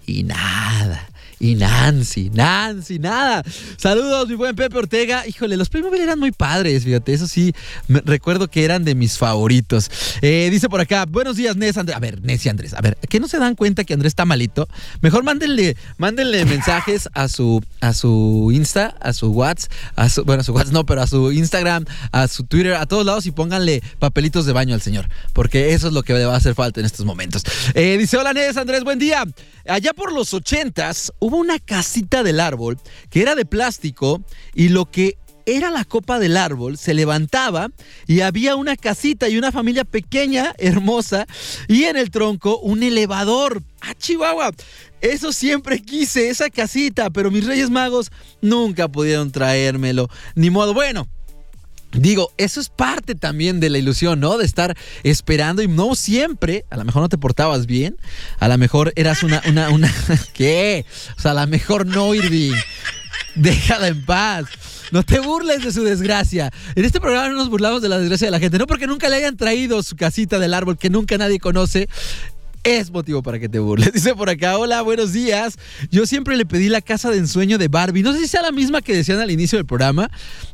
y 0.04 0.24
nada 0.24 1.08
y 1.40 1.54
Nancy, 1.54 2.30
Nancy, 2.30 2.98
nada. 2.98 3.42
Saludos, 3.76 4.28
mi 4.28 4.34
buen 4.34 4.56
Pepe 4.56 4.76
Ortega. 4.76 5.26
Híjole, 5.26 5.56
los 5.56 5.68
Playmobil 5.68 6.00
eran 6.00 6.18
muy 6.18 6.32
padres, 6.32 6.84
fíjate, 6.84 7.12
eso 7.12 7.28
sí, 7.28 7.52
me, 7.86 8.00
recuerdo 8.00 8.48
que 8.48 8.64
eran 8.64 8.84
de 8.84 8.94
mis 8.94 9.18
favoritos. 9.18 9.90
Eh, 10.20 10.48
dice 10.50 10.68
por 10.68 10.80
acá, 10.80 11.06
buenos 11.06 11.36
días, 11.36 11.56
Nes, 11.56 11.76
Andrés. 11.76 11.96
A 11.96 12.00
ver, 12.00 12.20
y 12.24 12.48
Andrés, 12.48 12.74
a 12.74 12.80
ver, 12.80 12.96
¿qué 13.08 13.20
no 13.20 13.28
se 13.28 13.38
dan 13.38 13.54
cuenta 13.54 13.84
que 13.84 13.94
Andrés 13.94 14.10
está 14.10 14.24
malito? 14.24 14.68
Mejor 15.00 15.22
mándenle, 15.22 15.76
mándenle 15.96 16.44
mensajes 16.44 17.08
a 17.14 17.28
su, 17.28 17.62
a 17.80 17.92
su 17.92 18.50
Insta, 18.52 18.94
a 19.00 19.12
su 19.12 19.30
WhatsApp, 19.30 19.72
a 19.96 20.08
su, 20.08 20.24
bueno, 20.24 20.40
a 20.40 20.44
su 20.44 20.52
WhatsApp 20.52 20.72
no, 20.72 20.86
pero 20.86 21.02
a 21.02 21.06
su 21.06 21.32
Instagram, 21.32 21.84
a 22.12 22.28
su 22.28 22.44
Twitter, 22.44 22.74
a 22.74 22.86
todos 22.86 23.06
lados 23.06 23.26
y 23.26 23.30
pónganle 23.30 23.82
papelitos 23.98 24.46
de 24.46 24.52
baño 24.52 24.74
al 24.74 24.82
señor, 24.82 25.08
porque 25.32 25.74
eso 25.74 25.88
es 25.88 25.92
lo 25.92 26.02
que 26.02 26.14
le 26.14 26.24
va 26.24 26.34
a 26.34 26.38
hacer 26.38 26.54
falta 26.54 26.80
en 26.80 26.86
estos 26.86 27.06
momentos. 27.06 27.42
Eh, 27.74 27.96
dice, 27.98 28.16
hola, 28.16 28.32
Nes, 28.32 28.56
Andrés, 28.56 28.84
buen 28.84 28.98
día. 28.98 29.24
Allá 29.66 29.92
por 29.92 30.12
los 30.12 30.32
ochentas 30.32 31.12
hubo 31.28 31.36
una 31.36 31.58
casita 31.58 32.22
del 32.22 32.40
árbol 32.40 32.78
que 33.10 33.20
era 33.20 33.34
de 33.34 33.44
plástico 33.44 34.22
y 34.54 34.70
lo 34.70 34.90
que 34.90 35.18
era 35.44 35.70
la 35.70 35.84
copa 35.84 36.18
del 36.18 36.36
árbol, 36.36 36.76
se 36.76 36.92
levantaba 36.92 37.68
y 38.06 38.20
había 38.20 38.54
una 38.54 38.76
casita 38.76 39.28
y 39.28 39.38
una 39.38 39.50
familia 39.50 39.84
pequeña, 39.84 40.54
hermosa, 40.58 41.26
y 41.68 41.84
en 41.84 41.96
el 41.96 42.10
tronco 42.10 42.58
un 42.58 42.82
elevador. 42.82 43.62
¡Ah, 43.80 43.94
Chihuahua! 43.94 44.52
Eso 45.00 45.32
siempre 45.32 45.80
quise, 45.80 46.28
esa 46.28 46.50
casita, 46.50 47.08
pero 47.08 47.30
mis 47.30 47.46
Reyes 47.46 47.70
Magos 47.70 48.10
nunca 48.42 48.88
pudieron 48.88 49.30
traérmelo. 49.30 50.08
Ni 50.34 50.50
modo, 50.50 50.74
bueno, 50.74 51.08
Digo, 51.92 52.32
eso 52.36 52.60
es 52.60 52.68
parte 52.68 53.14
también 53.14 53.60
de 53.60 53.70
la 53.70 53.78
ilusión, 53.78 54.20
¿no? 54.20 54.36
De 54.36 54.44
estar 54.44 54.76
esperando 55.04 55.62
y 55.62 55.68
no 55.68 55.94
siempre, 55.94 56.64
a 56.70 56.76
lo 56.76 56.84
mejor 56.84 57.02
no 57.02 57.08
te 57.08 57.16
portabas 57.16 57.66
bien, 57.66 57.96
a 58.38 58.48
lo 58.48 58.58
mejor 58.58 58.92
eras 58.94 59.22
una, 59.22 59.42
una, 59.48 59.70
una, 59.70 59.92
¿qué? 60.34 60.84
O 61.16 61.20
sea, 61.20 61.30
a 61.30 61.34
lo 61.34 61.46
mejor 61.46 61.86
no, 61.86 62.14
Irving. 62.14 62.54
Déjala 63.34 63.88
en 63.88 64.04
paz. 64.04 64.46
No 64.90 65.02
te 65.02 65.20
burles 65.20 65.62
de 65.62 65.72
su 65.72 65.84
desgracia. 65.84 66.50
En 66.74 66.84
este 66.84 67.00
programa 67.00 67.28
no 67.28 67.36
nos 67.36 67.50
burlamos 67.50 67.82
de 67.82 67.88
la 67.88 67.98
desgracia 67.98 68.26
de 68.26 68.32
la 68.32 68.40
gente, 68.40 68.58
no 68.58 68.66
porque 68.66 68.86
nunca 68.86 69.08
le 69.08 69.16
hayan 69.16 69.36
traído 69.36 69.82
su 69.82 69.96
casita 69.96 70.38
del 70.38 70.54
árbol 70.54 70.78
que 70.78 70.90
nunca 70.90 71.18
nadie 71.18 71.38
conoce, 71.38 71.88
es 72.76 72.90
motivo 72.90 73.22
para 73.22 73.38
que 73.38 73.48
te 73.48 73.58
burles. 73.58 73.92
Dice 73.94 74.14
por 74.14 74.28
acá, 74.28 74.58
hola, 74.58 74.82
buenos 74.82 75.12
días. 75.12 75.58
Yo 75.90 76.06
siempre 76.06 76.36
le 76.36 76.44
pedí 76.44 76.68
la 76.68 76.82
casa 76.82 77.10
de 77.10 77.18
ensueño 77.18 77.58
de 77.58 77.68
Barbie. 77.68 78.02
No 78.02 78.12
sé 78.12 78.20
si 78.20 78.28
sea 78.28 78.42
la 78.42 78.52
misma 78.52 78.82
que 78.82 78.94
decían 78.94 79.20
al 79.20 79.30
inicio 79.30 79.58
del 79.58 79.66
programa, 79.66 80.10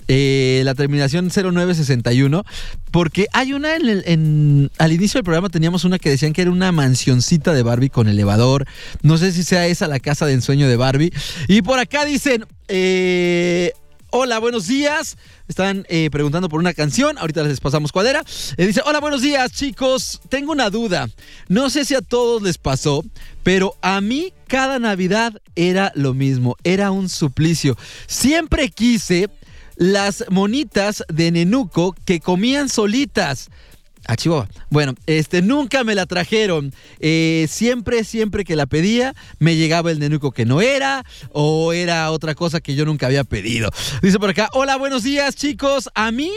eh, 0.07 0.63
la 0.65 0.75
terminación 0.75 1.31
0961, 1.31 2.45
porque 2.91 3.27
hay 3.33 3.53
una 3.53 3.75
en, 3.75 3.89
el, 3.89 4.71
al 4.79 4.93
inicio 4.93 5.19
del 5.19 5.25
programa 5.25 5.49
teníamos 5.49 5.85
una 5.85 5.99
que 5.99 6.11
decían 6.11 6.33
que 6.33 6.43
era 6.43 6.51
una 6.51 6.71
mansioncita 6.73 7.53
de 7.53 7.63
Barbie 7.63 7.91
con 7.91 8.09
elevador. 8.09 8.67
No 9.03 9.19
sé 9.19 9.33
si 9.33 9.43
sea 9.43 9.67
esa 9.67 9.89
la 9.89 10.01
casa 10.01 10.27
de 10.27 10.35
ensueño 10.35 10.69
de 10.69 10.77
Barbie. 10.77 11.13
Y 11.49 11.63
por 11.63 11.79
acá 11.79 12.05
dicen, 12.05 12.47
eh, 12.69 13.73
Hola, 14.17 14.39
buenos 14.39 14.69
días. 14.69 15.17
Están 15.49 15.85
eh, 15.89 16.09
preguntando 16.09 16.49
por 16.49 16.61
una 16.61 16.73
canción. 16.73 17.19
Ahorita 17.19 17.43
les 17.43 17.59
pasamos 17.59 17.91
cuál 17.91 18.07
era. 18.07 18.23
Eh, 18.57 18.65
dice, 18.65 18.81
hola, 18.87 19.01
buenos 19.01 19.23
días, 19.23 19.51
chicos. 19.51 20.21
Tengo 20.29 20.53
una 20.53 20.71
duda. 20.71 21.09
No 21.49 21.69
sé 21.69 21.85
si 21.85 21.97
a 21.97 22.01
todos 22.01 22.41
les 22.41 22.57
pasó, 22.57 23.03
pero 23.43 23.75
a 23.83 24.01
mí 24.01 24.33
cada 24.47 24.79
Navidad 24.79 25.43
era 25.57 25.91
lo 25.97 26.15
mismo. 26.15 26.55
Era 26.63 26.93
un 26.93 27.09
suplicio. 27.09 27.77
Siempre 28.07 28.69
quise 28.71 29.31
las 29.75 30.25
monitas 30.31 31.03
de 31.09 31.33
Nenuco 31.33 31.97
que 32.05 32.21
comían 32.21 32.69
solitas. 32.69 33.51
A. 34.07 34.17
Bueno, 34.71 34.95
este, 35.07 35.43
nunca 35.43 35.85
me 35.85 35.95
la 35.95 36.07
trajeron. 36.07 36.73
Eh, 37.01 37.47
siempre, 37.49 38.05
siempre 38.05 38.45
que 38.45 38.57
la 38.57 38.67
pedía, 38.67 39.15
me 39.39 39.57
llegaba 39.57 39.91
el 39.91 39.99
nenuco 39.99 40.33
que 40.33 40.45
no 40.45 40.61
era, 40.61 41.05
o 41.33 41.73
era 41.73 42.11
otra 42.11 42.35
cosa 42.35 42.61
que 42.61 42.75
yo 42.75 42.85
nunca 42.85 43.07
había 43.07 43.25
pedido. 43.25 43.71
Dice 44.03 44.19
por 44.19 44.31
acá, 44.31 44.49
hola, 44.53 44.77
buenos 44.77 45.03
días, 45.03 45.37
chicos. 45.37 45.89
A 45.95 46.11
mí 46.11 46.31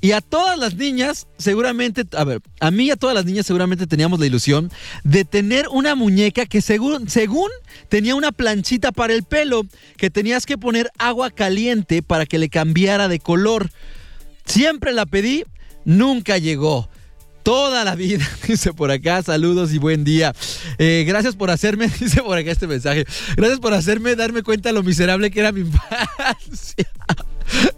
y 0.00 0.12
a 0.12 0.20
todas 0.20 0.58
las 0.58 0.74
niñas, 0.74 1.28
seguramente, 1.38 2.04
a 2.16 2.24
ver, 2.24 2.40
a 2.58 2.70
mí 2.72 2.86
y 2.86 2.90
a 2.90 2.96
todas 2.96 3.14
las 3.14 3.24
niñas 3.24 3.46
seguramente 3.46 3.86
teníamos 3.86 4.18
la 4.18 4.26
ilusión 4.26 4.70
de 5.04 5.24
tener 5.24 5.68
una 5.68 5.94
muñeca 5.94 6.46
que 6.46 6.60
según, 6.60 7.08
según 7.08 7.50
tenía 7.88 8.16
una 8.16 8.32
planchita 8.32 8.90
para 8.90 9.12
el 9.12 9.22
pelo, 9.22 9.62
que 9.96 10.10
tenías 10.10 10.44
que 10.44 10.58
poner 10.58 10.90
agua 10.98 11.30
caliente 11.30 12.02
para 12.02 12.26
que 12.26 12.38
le 12.38 12.48
cambiara 12.48 13.06
de 13.06 13.20
color. 13.20 13.70
Siempre 14.44 14.92
la 14.92 15.06
pedí, 15.06 15.44
nunca 15.84 16.36
llegó 16.38 16.88
toda 17.42 17.84
la 17.84 17.94
vida. 17.94 18.28
Dice 18.48 18.72
por 18.72 18.90
acá, 18.90 19.22
saludos 19.22 19.72
y 19.72 19.78
buen 19.78 20.04
día. 20.04 20.34
Eh, 20.78 21.04
gracias 21.06 21.36
por 21.36 21.50
hacerme, 21.50 21.88
dice 22.00 22.22
por 22.22 22.38
acá 22.38 22.50
este 22.50 22.66
mensaje, 22.66 23.04
gracias 23.36 23.60
por 23.60 23.74
hacerme 23.74 24.16
darme 24.16 24.42
cuenta 24.42 24.68
de 24.68 24.74
lo 24.74 24.82
miserable 24.82 25.30
que 25.30 25.40
era 25.40 25.52
mi 25.52 25.60
infancia. 25.62 26.86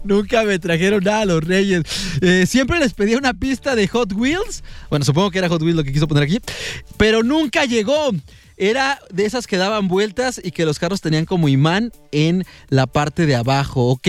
Nunca 0.03 0.43
me 0.43 0.57
trajeron 0.59 1.03
nada 1.03 1.21
a 1.21 1.25
los 1.25 1.43
Reyes. 1.43 1.83
Eh, 2.21 2.45
siempre 2.47 2.79
les 2.79 2.93
pedía 2.93 3.17
una 3.17 3.33
pista 3.33 3.75
de 3.75 3.87
Hot 3.87 4.13
Wheels. 4.13 4.63
Bueno, 4.89 5.03
supongo 5.03 5.31
que 5.31 5.39
era 5.39 5.49
Hot 5.49 5.61
Wheels 5.61 5.75
lo 5.75 5.83
que 5.83 5.91
quiso 5.91 6.07
poner 6.07 6.23
aquí. 6.23 6.39
Pero 6.97 7.23
nunca 7.23 7.65
llegó. 7.65 8.11
Era 8.57 8.99
de 9.11 9.25
esas 9.25 9.47
que 9.47 9.57
daban 9.57 9.87
vueltas 9.87 10.39
y 10.43 10.51
que 10.51 10.65
los 10.65 10.79
carros 10.79 11.01
tenían 11.01 11.25
como 11.25 11.49
imán 11.49 11.91
en 12.11 12.45
la 12.69 12.87
parte 12.87 13.25
de 13.25 13.35
abajo, 13.35 13.87
¿ok? 13.87 14.07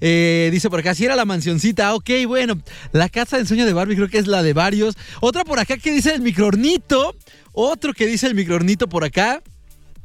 Eh, 0.00 0.50
dice 0.52 0.70
por 0.70 0.80
acá, 0.80 0.94
si 0.94 1.04
era 1.04 1.16
la 1.16 1.24
mansioncita, 1.24 1.94
ok, 1.94 2.10
bueno. 2.26 2.60
La 2.92 3.08
casa 3.08 3.36
de 3.36 3.42
ensueño 3.42 3.66
de 3.66 3.72
Barbie 3.72 3.96
creo 3.96 4.08
que 4.08 4.18
es 4.18 4.26
la 4.26 4.42
de 4.42 4.52
varios. 4.52 4.96
Otra 5.20 5.44
por 5.44 5.58
acá 5.58 5.76
que 5.78 5.92
dice 5.92 6.14
el 6.14 6.22
microornito. 6.22 7.16
Otro 7.52 7.92
que 7.92 8.06
dice 8.06 8.26
el 8.26 8.34
microornito 8.34 8.88
por 8.88 9.04
acá 9.04 9.42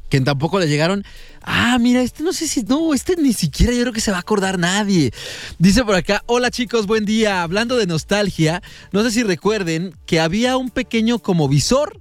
que 0.08 0.20
tampoco 0.20 0.58
le 0.58 0.68
llegaron. 0.68 1.04
Ah, 1.42 1.78
mira, 1.78 2.02
este 2.02 2.22
no 2.22 2.32
sé 2.32 2.48
si. 2.48 2.62
No, 2.62 2.94
este 2.94 3.16
ni 3.16 3.32
siquiera 3.32 3.72
yo 3.72 3.82
creo 3.82 3.92
que 3.92 4.00
se 4.00 4.10
va 4.10 4.18
a 4.18 4.20
acordar 4.20 4.58
nadie. 4.58 5.12
Dice 5.58 5.84
por 5.84 5.94
acá: 5.94 6.22
Hola 6.26 6.50
chicos, 6.50 6.86
buen 6.86 7.04
día. 7.04 7.42
Hablando 7.42 7.76
de 7.76 7.86
nostalgia, 7.86 8.62
no 8.92 9.02
sé 9.02 9.10
si 9.10 9.22
recuerden 9.22 9.94
que 10.06 10.20
había 10.20 10.56
un 10.56 10.70
pequeño 10.70 11.18
como 11.18 11.48
visor 11.48 12.00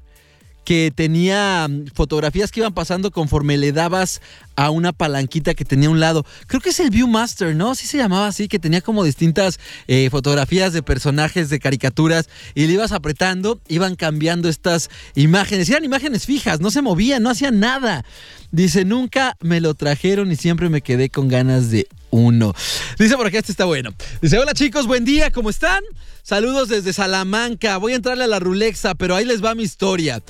que 0.68 0.92
tenía 0.94 1.66
mm, 1.70 1.86
fotografías 1.94 2.52
que 2.52 2.60
iban 2.60 2.74
pasando 2.74 3.10
conforme 3.10 3.56
le 3.56 3.72
dabas 3.72 4.22
a 4.58 4.70
una 4.70 4.92
palanquita 4.92 5.54
que 5.54 5.64
tenía 5.64 5.88
a 5.88 5.92
un 5.92 6.02
lado. 6.02 6.26
Creo 6.46 6.60
que 6.60 6.72
es 6.72 6.80
el 6.82 6.90
Viewmaster, 6.90 7.56
¿no? 7.56 7.74
Sí 7.74 7.88
se 7.88 7.98
llamaba 7.98 8.28
así, 8.28 8.50
que 8.50 8.60
tenía 8.60 8.82
como 8.82 9.06
distintas 9.06 9.62
eh, 9.88 10.10
fotografías 10.12 10.74
de 10.74 10.84
personajes, 10.84 11.50
de 11.50 11.62
caricaturas, 11.62 12.28
y 12.54 12.68
le 12.68 12.74
ibas 12.74 12.92
apretando, 12.92 13.62
iban 13.70 13.96
cambiando 13.96 14.50
estas 14.50 14.90
imágenes. 15.16 15.70
eran 15.70 15.86
imágenes 15.86 16.26
fijas, 16.26 16.60
no 16.60 16.70
se 16.70 16.82
movían, 16.82 17.24
no 17.24 17.30
hacían 17.30 17.62
nada. 17.62 18.04
Dice, 18.52 18.84
nunca 18.84 19.38
me 19.40 19.62
lo 19.62 19.74
trajeron 19.74 20.34
y 20.34 20.36
siempre 20.36 20.68
me 20.68 20.82
quedé 20.82 21.10
con 21.10 21.30
ganas 21.30 21.72
de 21.72 21.88
uno. 22.10 22.54
Dice 23.00 23.16
por 23.16 23.28
acá, 23.28 23.38
este 23.38 23.54
está 23.54 23.64
bueno. 23.64 23.94
Dice, 24.22 24.38
hola 24.38 24.54
chicos, 24.54 24.86
buen 24.86 25.06
día, 25.06 25.32
¿cómo 25.32 25.50
están? 25.50 25.82
Saludos 26.24 26.68
desde 26.68 26.92
Salamanca. 26.92 27.78
Voy 27.78 27.94
a 27.94 27.96
entrarle 27.96 28.26
a 28.26 28.28
la 28.28 28.40
Rulexa, 28.40 28.96
pero 28.96 29.16
ahí 29.16 29.24
les 29.24 29.42
va 29.42 29.56
mi 29.56 29.64
historia. 29.64 30.22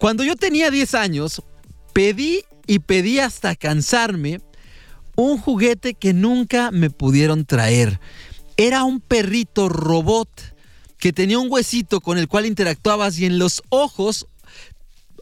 Cuando 0.00 0.24
yo 0.24 0.34
tenía 0.34 0.70
10 0.70 0.94
años, 0.94 1.42
pedí 1.92 2.40
y 2.66 2.78
pedí 2.78 3.18
hasta 3.18 3.54
cansarme 3.54 4.40
un 5.14 5.36
juguete 5.36 5.92
que 5.92 6.14
nunca 6.14 6.70
me 6.70 6.88
pudieron 6.88 7.44
traer. 7.44 8.00
Era 8.56 8.84
un 8.84 9.00
perrito 9.00 9.68
robot 9.68 10.30
que 10.96 11.12
tenía 11.12 11.38
un 11.38 11.52
huesito 11.52 12.00
con 12.00 12.16
el 12.16 12.28
cual 12.28 12.46
interactuabas 12.46 13.18
y 13.18 13.26
en 13.26 13.38
los 13.38 13.62
ojos, 13.68 14.26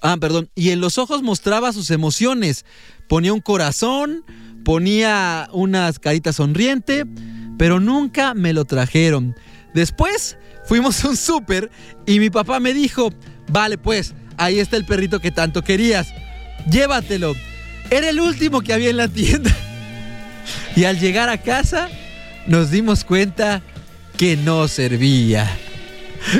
ah, 0.01 0.17
perdón, 0.21 0.49
y 0.55 0.71
en 0.71 0.81
los 0.81 0.97
ojos 0.97 1.23
mostraba 1.25 1.73
sus 1.73 1.91
emociones. 1.91 2.65
Ponía 3.09 3.33
un 3.33 3.41
corazón, 3.41 4.25
ponía 4.65 5.49
unas 5.53 5.99
caritas 5.99 6.37
sonriente, 6.37 7.05
pero 7.59 7.81
nunca 7.81 8.33
me 8.33 8.53
lo 8.53 8.65
trajeron. 8.65 9.35
Después 9.75 10.39
fuimos 10.67 11.05
a 11.05 11.09
un 11.09 11.17
súper 11.17 11.69
y 12.07 12.21
mi 12.21 12.31
papá 12.31 12.61
me 12.61 12.73
dijo, 12.73 13.11
vale 13.51 13.77
pues, 13.77 14.15
ahí 14.39 14.59
está 14.61 14.77
el 14.77 14.87
perrito 14.87 15.21
que 15.21 15.31
tanto 15.31 15.63
querías. 15.63 16.15
Llévatelo. 16.71 17.37
Era 17.91 18.09
el 18.09 18.21
último 18.21 18.63
que 18.63 18.73
había 18.73 18.91
en 18.91 18.97
la 18.97 19.09
tienda. 19.09 19.55
Y 20.75 20.85
al 20.85 20.99
llegar 20.99 21.29
a 21.29 21.37
casa 21.39 21.91
nos 22.47 22.71
dimos 22.71 23.05
cuenta 23.05 23.61
que 24.17 24.37
no 24.37 24.67
servía. 24.67 25.47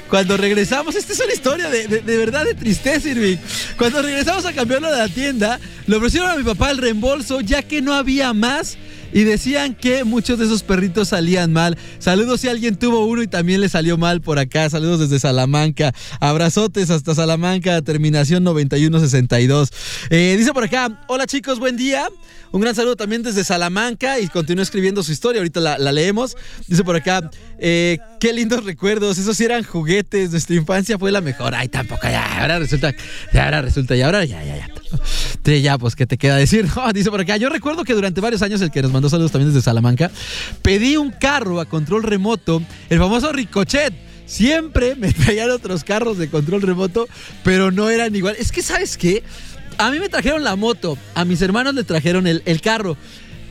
Cuando 0.09 0.37
regresamos, 0.37 0.97
esta 0.97 1.13
es 1.13 1.21
una 1.21 1.33
historia 1.33 1.69
de, 1.69 2.17
verdad 2.17 2.45
de 2.45 2.55
tristeza, 2.55 3.09
Irving. 3.09 3.37
Cuando 3.77 4.03
regresamos 4.03 4.45
a 4.45 4.53
cambiarlo 4.53 4.91
de 4.91 4.99
la 4.99 5.09
tienda, 5.09 5.61
le 5.87 5.97
ofrecieron 5.97 6.31
a 6.31 6.37
mi 6.37 6.43
papá 6.43 6.71
el 6.71 6.79
reembolso 6.79 7.41
ya 7.41 7.63
que 7.63 7.83
no 7.83 7.95
había 7.95 8.33
más 8.33 8.77
y 9.13 9.25
decían 9.25 9.75
que 9.75 10.05
muchos 10.05 10.39
de 10.39 10.47
esos 10.47 10.63
perritos 10.63 11.09
salían 11.09 11.53
mal. 11.53 11.77
Saludos 11.99 12.41
si 12.41 12.49
alguien 12.49 12.77
tuvo 12.77 13.07
uno 13.07 13.23
y 13.23 13.29
también 13.29 13.61
le 13.61 13.69
salió 13.69 13.97
mal 13.97 14.21
por 14.21 14.39
acá. 14.39 14.69
Saludos 14.71 15.01
desde 15.01 15.19
Salamanca. 15.19 15.95
Abrazotes 16.21 16.91
hasta 16.91 17.15
Salamanca, 17.15 17.81
terminación 17.83 18.45
9162. 18.45 19.71
Eh, 20.11 20.37
dice 20.39 20.53
por 20.53 20.65
acá, 20.65 21.05
hola 21.09 21.27
chicos, 21.27 21.59
buen 21.59 21.77
día. 21.77 22.09
Un 22.51 22.63
gran 22.63 22.75
saludo 22.75 22.97
también 22.97 23.23
desde 23.23 23.45
Salamanca 23.45 24.19
y 24.21 24.29
continúa 24.29 24.63
escribiendo 24.63 25.03
su 25.03 25.13
historia. 25.13 25.41
Ahorita 25.41 25.61
la, 25.61 25.93
leemos. 25.93 26.37
Dice 26.67 26.83
por 26.83 26.97
acá, 26.97 27.31
eh, 27.59 27.99
qué 28.21 28.33
lindos 28.33 28.65
recuerdos. 28.65 29.19
Esos 29.19 29.37
sí 29.37 29.45
eran 29.45 29.65
juguetes. 29.65 30.31
Nuestra 30.31 30.57
infancia 30.57 30.99
fue 30.99 31.13
la 31.13 31.21
mejor. 31.21 31.55
Ay, 31.55 31.69
tampoco, 31.69 32.03
ya. 32.05 32.41
Ahora 32.41 32.59
resulta, 32.59 32.95
ya, 33.33 33.45
ahora 33.45 33.63
resulta, 33.63 33.97
y 33.97 34.03
ahora 34.03 34.25
ya, 34.25 34.43
ya, 34.45 34.57
ya. 34.57 34.69
Sí, 35.45 35.63
ya, 35.63 35.79
pues, 35.79 35.97
¿qué 35.97 36.07
te 36.07 36.19
queda 36.19 36.37
decir? 36.37 36.67
dice 36.95 37.11
por 37.11 37.21
acá, 37.21 37.39
yo 37.39 37.49
recuerdo 37.49 37.83
que 37.85 37.95
durante 37.95 38.21
varios 38.21 38.43
años 38.43 38.61
el 38.61 38.71
que 38.71 38.83
nos 38.83 38.93
mandó 38.93 39.09
saludos 39.09 39.33
también 39.33 39.51
desde 39.53 39.65
Salamanca, 39.65 40.11
pedí 40.61 40.99
un 40.99 41.11
carro 41.11 41.61
a 41.61 41.65
control 41.65 42.03
remoto, 42.03 42.63
el 42.91 42.99
famoso 42.99 43.33
Ricochet. 43.33 43.95
Siempre 44.27 44.95
me 44.97 45.13
traían 45.13 45.51
otros 45.51 45.85
carros 45.85 46.19
de 46.19 46.29
control 46.29 46.63
remoto, 46.63 47.09
pero 47.45 47.71
no 47.71 47.89
eran 47.89 48.15
igual. 48.15 48.37
Es 48.39 48.53
que, 48.53 48.63
¿sabes 48.63 48.99
qué? 48.99 49.23
A 49.79 49.91
mí 49.91 49.99
me 50.01 50.11
trajeron 50.11 50.45
la 50.45 50.55
moto, 50.57 50.99
a 51.15 51.25
mis 51.25 51.41
hermanos 51.41 51.75
le 51.75 51.85
trajeron 51.85 52.27
el, 52.27 52.43
el 52.45 52.61
carro. 52.61 52.97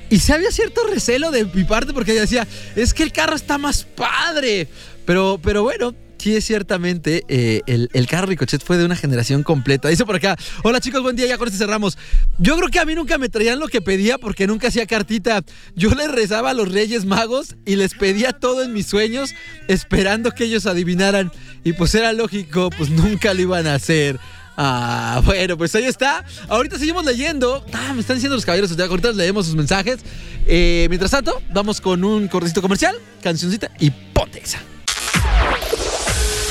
Y 0.10 0.20
se 0.20 0.34
había 0.34 0.52
cierto 0.52 0.82
recelo 0.88 1.32
de 1.32 1.46
mi 1.46 1.64
parte 1.64 1.94
porque 1.94 2.14
decía, 2.14 2.48
es 2.76 2.94
que 2.94 3.04
el 3.04 3.12
carro 3.12 3.36
está 3.36 3.58
más 3.58 3.84
padre. 3.84 4.68
Pero, 5.06 5.40
pero 5.42 5.64
bueno, 5.64 5.96
sí 6.18 6.36
es 6.36 6.46
ciertamente 6.46 7.24
eh, 7.28 7.62
el, 7.66 8.08
carro 8.08 8.28
Ricochet 8.28 8.64
fue 8.64 8.78
de 8.78 8.86
una 8.86 8.96
generación 8.96 9.44
completa. 9.44 9.90
Dice 9.90 10.06
por 10.06 10.16
acá, 10.16 10.36
hola 10.64 10.80
chicos, 10.80 11.02
buen 11.02 11.16
día, 11.16 11.28
ya 11.28 11.38
con 11.38 11.48
este 11.48 11.58
cerramos. 11.58 11.98
Yo 12.38 12.58
creo 12.58 12.70
que 12.70 12.80
a 12.80 12.86
mí 12.86 12.96
nunca 12.96 13.18
me 13.18 13.30
traían 13.30 13.60
lo 13.60 13.68
que 13.68 13.82
pedía 13.82 14.18
porque 14.18 14.48
nunca 14.48 14.68
hacía 14.68 14.86
cartita. 14.86 15.42
Yo 15.76 15.94
les 15.96 16.12
rezaba 16.12 16.52
a 16.52 16.54
los 16.54 16.72
Reyes 16.72 17.06
Magos 17.06 17.56
y 17.66 17.76
les 17.76 17.94
pedía 17.94 18.34
todo 18.34 18.64
en 18.64 18.74
mis 18.74 18.88
sueños 18.88 19.34
esperando 19.68 20.32
que 20.32 20.46
ellos 20.46 20.66
adivinaran. 20.66 21.32
Y 21.64 21.74
pues 21.74 21.94
era 21.96 22.14
lógico, 22.14 22.70
pues 22.70 22.90
nunca 22.90 23.34
lo 23.34 23.42
iban 23.42 23.68
a 23.68 23.76
hacer. 23.76 24.20
Ah, 24.60 25.22
bueno, 25.24 25.56
pues 25.56 25.76
ahí 25.76 25.86
está. 25.86 26.26
Ahorita 26.48 26.80
seguimos 26.80 27.06
leyendo. 27.06 27.64
Ah, 27.74 27.94
me 27.94 28.02
están 28.02 28.16
diciendo 28.16 28.36
los 28.36 28.46
caballeros. 28.46 28.78
Ahorita 28.78 29.12
leemos 29.12 29.46
sus 29.46 29.56
mensajes. 29.56 30.00
Eh, 30.48 30.88
mientras 30.90 31.12
tanto, 31.12 31.42
vamos 31.54 31.80
con 31.80 32.04
un 32.04 32.28
cortecito 32.28 32.62
comercial, 32.62 32.96
cancioncita 33.22 33.70
y 33.80 33.92
pontexa. 33.92 34.60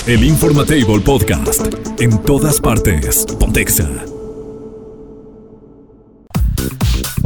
El 0.07 0.23
Informatable 0.23 1.01
Podcast. 1.01 1.66
En 1.99 2.16
todas 2.23 2.61
partes. 2.61 3.27
Pontexa. 3.40 4.15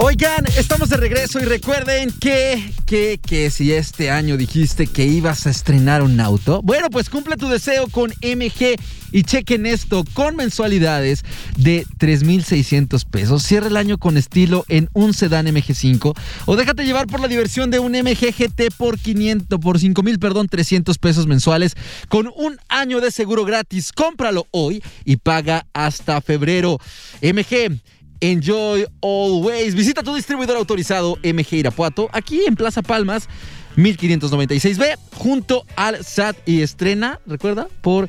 Oigan, 0.02 0.46
estamos 0.56 0.88
de 0.88 0.96
regreso 0.96 1.40
y 1.40 1.44
recuerden 1.44 2.10
que, 2.20 2.72
que, 2.86 3.20
que 3.22 3.50
si 3.50 3.74
este 3.74 4.10
año 4.10 4.38
dijiste 4.38 4.86
que 4.86 5.04
ibas 5.04 5.46
a 5.46 5.50
estrenar 5.50 6.02
un 6.02 6.18
auto, 6.20 6.62
bueno, 6.62 6.88
pues 6.88 7.10
cumple 7.10 7.36
tu 7.36 7.48
deseo 7.48 7.86
con 7.86 8.10
MG 8.22 8.76
y 9.12 9.22
chequen 9.24 9.66
esto, 9.66 10.04
con 10.14 10.36
mensualidades 10.36 11.22
de 11.58 11.84
3,600 11.98 13.04
pesos. 13.04 13.42
Cierra 13.42 13.66
el 13.66 13.76
año 13.76 13.98
con 13.98 14.16
estilo 14.16 14.64
en 14.68 14.88
un 14.94 15.12
sedán 15.12 15.46
MG5 15.46 16.16
o 16.46 16.56
déjate 16.56 16.86
llevar 16.86 17.06
por 17.06 17.20
la 17.20 17.28
diversión 17.28 17.70
de 17.70 17.78
un 17.78 17.92
MG 17.92 18.32
GT 18.34 18.74
por 18.78 18.98
500, 18.98 19.58
por 19.60 19.78
5,000, 19.78 20.18
perdón, 20.18 20.48
300 20.48 20.96
pesos 20.96 21.26
mensuales 21.26 21.76
con 22.08 22.32
un 22.34 22.58
año 22.70 23.02
de 23.02 23.10
seguro 23.10 23.44
gratis. 23.44 23.92
Cómpralo 23.92 24.46
hoy 24.50 24.82
y 25.04 25.16
paga 25.16 25.66
hasta 25.74 26.22
febrero. 26.22 26.78
MG 27.20 27.80
Enjoy 28.20 28.86
Always. 29.00 29.74
Visita 29.74 30.02
tu 30.02 30.14
distribuidor 30.14 30.56
autorizado 30.56 31.18
MG 31.22 31.54
Irapuato, 31.54 32.08
aquí 32.12 32.42
en 32.46 32.54
Plaza 32.54 32.82
Palmas. 32.82 33.28
1596B, 33.76 34.98
junto 35.14 35.64
al 35.76 36.04
SAT 36.04 36.36
y 36.46 36.62
estrena, 36.62 37.20
recuerda, 37.26 37.68
por 37.80 38.08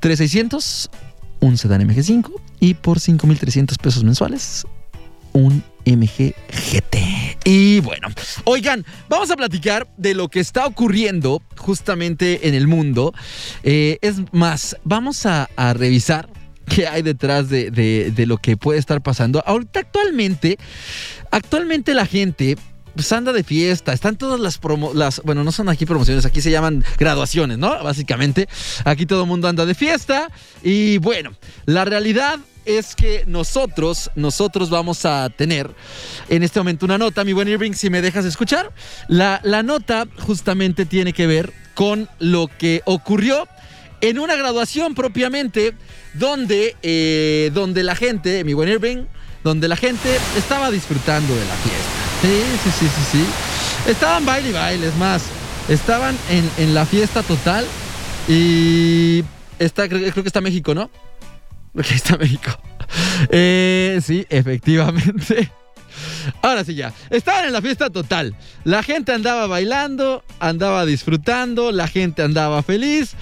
3600, 0.00 0.88
un 1.40 1.58
sedán 1.58 1.86
MG5 1.88 2.30
y 2.60 2.74
por 2.74 3.00
5300 3.00 3.76
pesos 3.78 4.04
mensuales, 4.04 4.64
un 5.32 5.62
MG 5.84 6.34
GT. 6.70 6.96
Y 7.44 7.80
bueno, 7.80 8.08
oigan, 8.44 8.86
vamos 9.08 9.30
a 9.30 9.36
platicar 9.36 9.86
de 9.98 10.14
lo 10.14 10.28
que 10.28 10.40
está 10.40 10.64
ocurriendo 10.64 11.42
justamente 11.56 12.48
en 12.48 12.54
el 12.54 12.66
mundo. 12.66 13.12
Eh, 13.62 13.98
es 14.00 14.16
más, 14.32 14.76
vamos 14.84 15.26
a 15.26 15.48
revisar 15.74 16.28
qué 16.64 16.86
hay 16.86 17.02
detrás 17.02 17.48
de, 17.48 18.12
lo 18.26 18.38
que 18.38 18.56
puede 18.56 18.78
estar 18.78 19.02
pasando. 19.02 19.42
Ahorita 19.46 19.80
actualmente, 19.80 20.58
actualmente 21.30 21.94
la 21.94 22.06
gente 22.06 22.56
pues 22.94 23.10
anda 23.12 23.32
de 23.32 23.42
fiesta, 23.42 23.92
están 23.92 24.16
todas 24.16 24.38
las 24.38 24.60
las, 24.94 25.20
bueno, 25.24 25.42
no 25.42 25.50
son 25.50 25.68
aquí 25.68 25.84
promociones, 25.84 26.24
aquí 26.26 26.40
se 26.40 26.52
llaman 26.52 26.84
graduaciones, 26.96 27.58
¿no? 27.58 27.82
Básicamente, 27.82 28.48
aquí 28.84 29.04
todo 29.04 29.22
el 29.22 29.28
mundo 29.28 29.48
anda 29.48 29.66
de 29.66 29.74
fiesta 29.74 30.28
y 30.62 30.98
bueno, 30.98 31.32
la 31.66 31.84
realidad 31.84 32.38
es 32.64 32.94
que 32.94 33.24
nosotros, 33.26 34.12
nosotros 34.14 34.70
vamos 34.70 35.04
a 35.04 35.28
tener 35.28 35.70
en 36.28 36.44
este 36.44 36.60
momento 36.60 36.86
una 36.86 36.96
nota, 36.96 37.24
mi 37.24 37.32
buen 37.32 37.48
Irving, 37.48 37.72
si 37.72 37.90
me 37.90 38.00
dejas 38.00 38.24
escuchar, 38.24 38.72
la, 39.08 39.40
la 39.42 39.64
nota 39.64 40.06
justamente 40.20 40.86
tiene 40.86 41.12
que 41.12 41.26
ver 41.26 41.52
con 41.74 42.08
lo 42.20 42.46
que 42.46 42.82
ocurrió 42.84 43.48
en 44.04 44.18
una 44.18 44.36
graduación 44.36 44.94
propiamente 44.94 45.72
donde, 46.12 46.76
eh, 46.82 47.50
donde 47.54 47.82
la 47.82 47.96
gente, 47.96 48.44
mi 48.44 48.52
buen 48.52 48.68
Irving, 48.68 49.04
donde 49.42 49.66
la 49.66 49.76
gente 49.76 50.18
estaba 50.36 50.70
disfrutando 50.70 51.34
de 51.34 51.44
la 51.46 51.54
fiesta. 51.54 51.90
Sí, 52.20 52.42
sí, 52.62 52.70
sí, 52.70 52.86
sí, 52.86 53.18
sí. 53.18 53.90
Estaban 53.90 54.26
baile 54.26 54.50
y 54.50 54.52
baile, 54.52 54.88
es 54.88 54.96
más. 54.96 55.24
Estaban 55.70 56.18
en, 56.28 56.50
en 56.58 56.74
la 56.74 56.84
fiesta 56.84 57.22
total 57.22 57.64
y 58.28 59.24
está, 59.58 59.88
creo, 59.88 60.12
que 60.12 60.20
está 60.20 60.42
México, 60.42 60.74
¿no? 60.74 60.90
Creo 61.72 61.88
que 61.88 61.94
está 61.94 62.18
México. 62.18 62.50
Eh, 63.30 64.00
sí, 64.04 64.26
efectivamente. 64.28 65.50
Ahora 66.42 66.62
sí 66.62 66.74
ya. 66.74 66.92
Estaban 67.08 67.46
en 67.46 67.52
la 67.52 67.62
fiesta 67.62 67.88
total. 67.88 68.36
La 68.64 68.82
gente 68.82 69.12
andaba 69.12 69.46
bailando, 69.46 70.22
andaba 70.40 70.84
disfrutando, 70.84 71.72
la 71.72 71.88
gente 71.88 72.22
andaba 72.22 72.62
feliz 72.62 73.16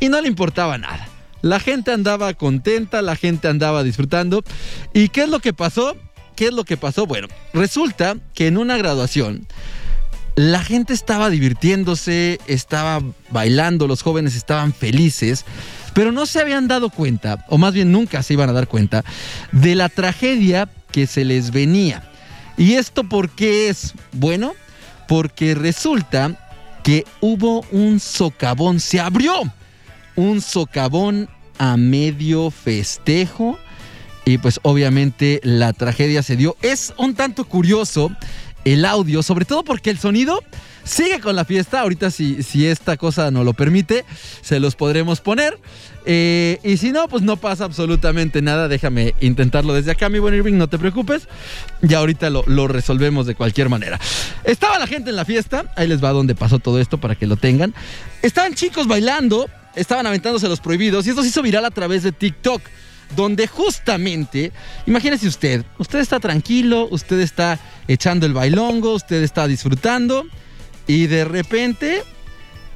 y 0.00 0.08
no 0.08 0.20
le 0.20 0.28
importaba 0.28 0.78
nada. 0.78 1.08
La 1.42 1.60
gente 1.60 1.92
andaba 1.92 2.34
contenta, 2.34 3.02
la 3.02 3.16
gente 3.16 3.48
andaba 3.48 3.82
disfrutando. 3.82 4.42
¿Y 4.92 5.08
qué 5.08 5.22
es 5.22 5.28
lo 5.28 5.40
que 5.40 5.52
pasó? 5.52 5.96
¿Qué 6.34 6.46
es 6.46 6.52
lo 6.52 6.64
que 6.64 6.76
pasó? 6.76 7.06
Bueno, 7.06 7.28
resulta 7.52 8.16
que 8.34 8.48
en 8.48 8.58
una 8.58 8.76
graduación 8.76 9.46
la 10.34 10.62
gente 10.62 10.92
estaba 10.94 11.30
divirtiéndose, 11.30 12.38
estaba 12.46 13.02
bailando, 13.30 13.88
los 13.88 14.02
jóvenes 14.02 14.36
estaban 14.36 14.72
felices, 14.72 15.44
pero 15.94 16.12
no 16.12 16.26
se 16.26 16.40
habían 16.40 16.68
dado 16.68 16.90
cuenta, 16.90 17.44
o 17.48 17.58
más 17.58 17.74
bien 17.74 17.90
nunca 17.90 18.22
se 18.22 18.34
iban 18.34 18.48
a 18.48 18.52
dar 18.52 18.68
cuenta, 18.68 19.04
de 19.50 19.74
la 19.74 19.88
tragedia 19.88 20.68
que 20.92 21.08
se 21.08 21.24
les 21.24 21.50
venía. 21.50 22.08
¿Y 22.56 22.74
esto 22.74 23.02
por 23.04 23.30
qué 23.30 23.68
es? 23.68 23.94
Bueno, 24.12 24.54
porque 25.08 25.56
resulta 25.56 26.48
que 26.84 27.04
hubo 27.20 27.62
un 27.72 27.98
socavón, 27.98 28.78
se 28.78 29.00
abrió 29.00 29.52
un 30.18 30.40
socavón 30.40 31.28
a 31.58 31.76
medio 31.76 32.50
festejo 32.50 33.56
y 34.24 34.38
pues 34.38 34.58
obviamente 34.64 35.40
la 35.44 35.72
tragedia 35.72 36.24
se 36.24 36.34
dio. 36.34 36.56
Es 36.60 36.92
un 36.98 37.14
tanto 37.14 37.44
curioso 37.44 38.10
el 38.64 38.84
audio, 38.84 39.22
sobre 39.22 39.44
todo 39.44 39.62
porque 39.62 39.90
el 39.90 39.98
sonido 40.00 40.42
sigue 40.82 41.20
con 41.20 41.36
la 41.36 41.44
fiesta. 41.44 41.82
Ahorita 41.82 42.10
si, 42.10 42.42
si 42.42 42.66
esta 42.66 42.96
cosa 42.96 43.30
nos 43.30 43.44
lo 43.44 43.54
permite, 43.54 44.04
se 44.42 44.58
los 44.58 44.74
podremos 44.74 45.20
poner. 45.20 45.56
Eh, 46.04 46.58
y 46.64 46.78
si 46.78 46.90
no, 46.90 47.06
pues 47.06 47.22
no 47.22 47.36
pasa 47.36 47.64
absolutamente 47.64 48.42
nada. 48.42 48.66
Déjame 48.66 49.14
intentarlo 49.20 49.72
desde 49.72 49.92
acá, 49.92 50.08
mi 50.08 50.18
buen 50.18 50.34
Irving, 50.34 50.54
no 50.54 50.66
te 50.66 50.80
preocupes. 50.80 51.28
Y 51.80 51.94
ahorita 51.94 52.28
lo, 52.28 52.42
lo 52.48 52.66
resolvemos 52.66 53.24
de 53.24 53.36
cualquier 53.36 53.68
manera. 53.68 54.00
Estaba 54.42 54.80
la 54.80 54.88
gente 54.88 55.10
en 55.10 55.16
la 55.16 55.24
fiesta. 55.24 55.72
Ahí 55.76 55.86
les 55.86 56.02
va 56.02 56.10
donde 56.10 56.34
pasó 56.34 56.58
todo 56.58 56.80
esto 56.80 56.98
para 56.98 57.14
que 57.14 57.28
lo 57.28 57.36
tengan. 57.36 57.72
Estaban 58.22 58.54
chicos 58.54 58.88
bailando, 58.88 59.48
estaban 59.78 60.06
aventándose 60.06 60.48
los 60.48 60.60
prohibidos. 60.60 61.06
Y 61.06 61.10
esto 61.10 61.22
se 61.22 61.28
hizo 61.28 61.42
viral 61.42 61.64
a 61.64 61.70
través 61.70 62.02
de 62.02 62.12
TikTok 62.12 62.62
donde 63.16 63.46
justamente, 63.46 64.52
imagínese 64.86 65.26
usted, 65.26 65.64
usted 65.78 66.00
está 66.00 66.20
tranquilo, 66.20 66.88
usted 66.90 67.20
está 67.20 67.58
echando 67.86 68.26
el 68.26 68.34
bailongo, 68.34 68.92
usted 68.92 69.22
está 69.22 69.46
disfrutando 69.46 70.26
y 70.86 71.06
de 71.06 71.24
repente, 71.24 72.02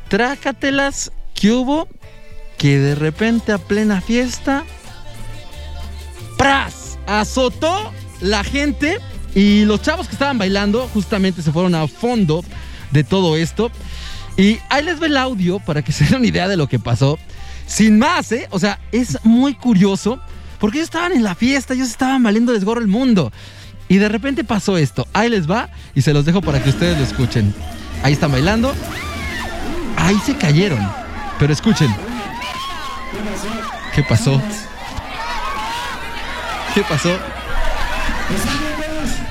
trácatelas 0.09 1.13
que 1.35 1.51
hubo, 1.51 1.89
que 2.59 2.79
de 2.79 2.95
repente 2.95 3.53
a 3.53 3.59
plena 3.59 4.01
fiesta, 4.01 4.65
¡pras! 6.39 6.99
Azotó 7.07 7.93
la 8.21 8.45
gente 8.45 8.99
y 9.35 9.65
los 9.65 9.83
chavos 9.83 10.07
que 10.07 10.13
estaban 10.13 10.39
bailando 10.39 10.89
justamente 10.95 11.43
se 11.43 11.53
fueron 11.53 11.75
a 11.75 11.89
fondo 11.89 12.45
de 12.91 13.03
todo 13.03 13.37
esto. 13.37 13.71
Y 14.37 14.59
ahí 14.69 14.85
les 14.85 14.99
ve 14.99 15.09
el 15.09 15.17
audio 15.17 15.59
para 15.61 15.83
que 15.83 15.93
se 15.93 16.05
den 16.05 16.17
una 16.17 16.27
idea 16.27 16.49
de 16.49 16.57
lo 16.57 16.69
que 16.69 16.79
pasó. 16.79 17.19
Sin 17.67 17.99
más, 17.99 18.33
¿eh? 18.33 18.49
O 18.51 18.59
sea, 18.59 18.79
es 18.91 19.19
muy 19.25 19.55
curioso 19.55 20.21
porque 20.59 20.79
ellos 20.79 20.89
estaban 20.89 21.13
en 21.13 21.25
la 21.25 21.35
fiesta, 21.35 21.75
ellos 21.75 21.89
estaban 21.89 22.23
valiendo 22.23 22.53
desgorro 22.53 22.81
el 22.81 22.89
mundo. 22.89 23.33
Y 23.89 23.99
de 23.99 24.09
repente 24.09 24.45
pasó 24.45 24.79
esto. 24.79 25.07
Ahí 25.13 25.29
les 25.29 25.51
va 25.51 25.69
y 25.95 26.03
se 26.03 26.13
los 26.13 26.25
dejo 26.25 26.41
para 26.41 26.63
que 26.63 26.71
ustedes 26.71 26.99
lo 26.99 27.05
escuchen. 27.05 27.55
Ahí 28.03 28.15
están 28.15 28.33
bailando. 28.33 28.75
Ahí 29.97 30.19
se 30.25 30.37
cayeron. 30.37 30.81
Pero 31.39 31.53
escuchen. 31.53 31.95
¿Qué 33.95 34.03
pasó? 34.03 34.41
¿Qué 36.75 36.83
pasó? 36.83 37.19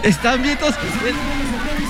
Están 0.04 0.44
vientos. 0.44 0.76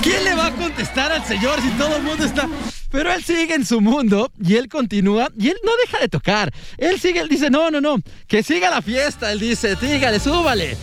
¿Quién 0.02 0.24
le 0.24 0.34
va 0.34 0.46
a 0.46 0.50
contestar 0.52 1.12
al 1.12 1.24
señor 1.24 1.60
si 1.60 1.68
todo 1.70 1.96
el 1.96 2.02
mundo 2.02 2.24
está... 2.24 2.48
Pero 2.92 3.10
él 3.10 3.24
sigue 3.24 3.54
en 3.54 3.64
su 3.64 3.80
mundo 3.80 4.30
y 4.40 4.54
él 4.54 4.68
continúa 4.68 5.30
y 5.38 5.48
él 5.48 5.56
no 5.64 5.72
deja 5.84 5.98
de 5.98 6.08
tocar. 6.08 6.52
Él 6.76 7.00
sigue, 7.00 7.20
él 7.20 7.28
dice, 7.28 7.48
no, 7.48 7.70
no, 7.70 7.80
no, 7.80 7.96
que 8.28 8.42
siga 8.42 8.70
la 8.70 8.82
fiesta. 8.82 9.32
Él 9.32 9.40
dice, 9.40 9.74
dígale, 9.80 10.20
súbale. 10.20 10.76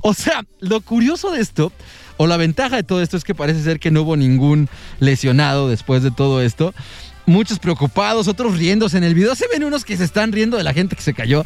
O 0.00 0.14
sea, 0.14 0.44
lo 0.60 0.80
curioso 0.80 1.32
de 1.32 1.40
esto, 1.40 1.72
o 2.16 2.28
la 2.28 2.36
ventaja 2.36 2.76
de 2.76 2.84
todo 2.84 3.02
esto 3.02 3.16
es 3.16 3.24
que 3.24 3.34
parece 3.34 3.62
ser 3.64 3.80
que 3.80 3.90
no 3.90 4.02
hubo 4.02 4.16
ningún 4.16 4.68
lesionado 5.00 5.68
después 5.68 6.04
de 6.04 6.12
todo 6.12 6.40
esto. 6.40 6.72
Muchos 7.26 7.58
preocupados, 7.58 8.28
otros 8.28 8.56
riéndose. 8.56 8.96
En 8.96 9.04
el 9.04 9.14
video 9.14 9.34
se 9.34 9.48
ven 9.48 9.64
unos 9.64 9.84
que 9.84 9.96
se 9.96 10.04
están 10.04 10.30
riendo 10.30 10.56
de 10.56 10.62
la 10.62 10.72
gente 10.72 10.94
que 10.94 11.02
se 11.02 11.14
cayó. 11.14 11.44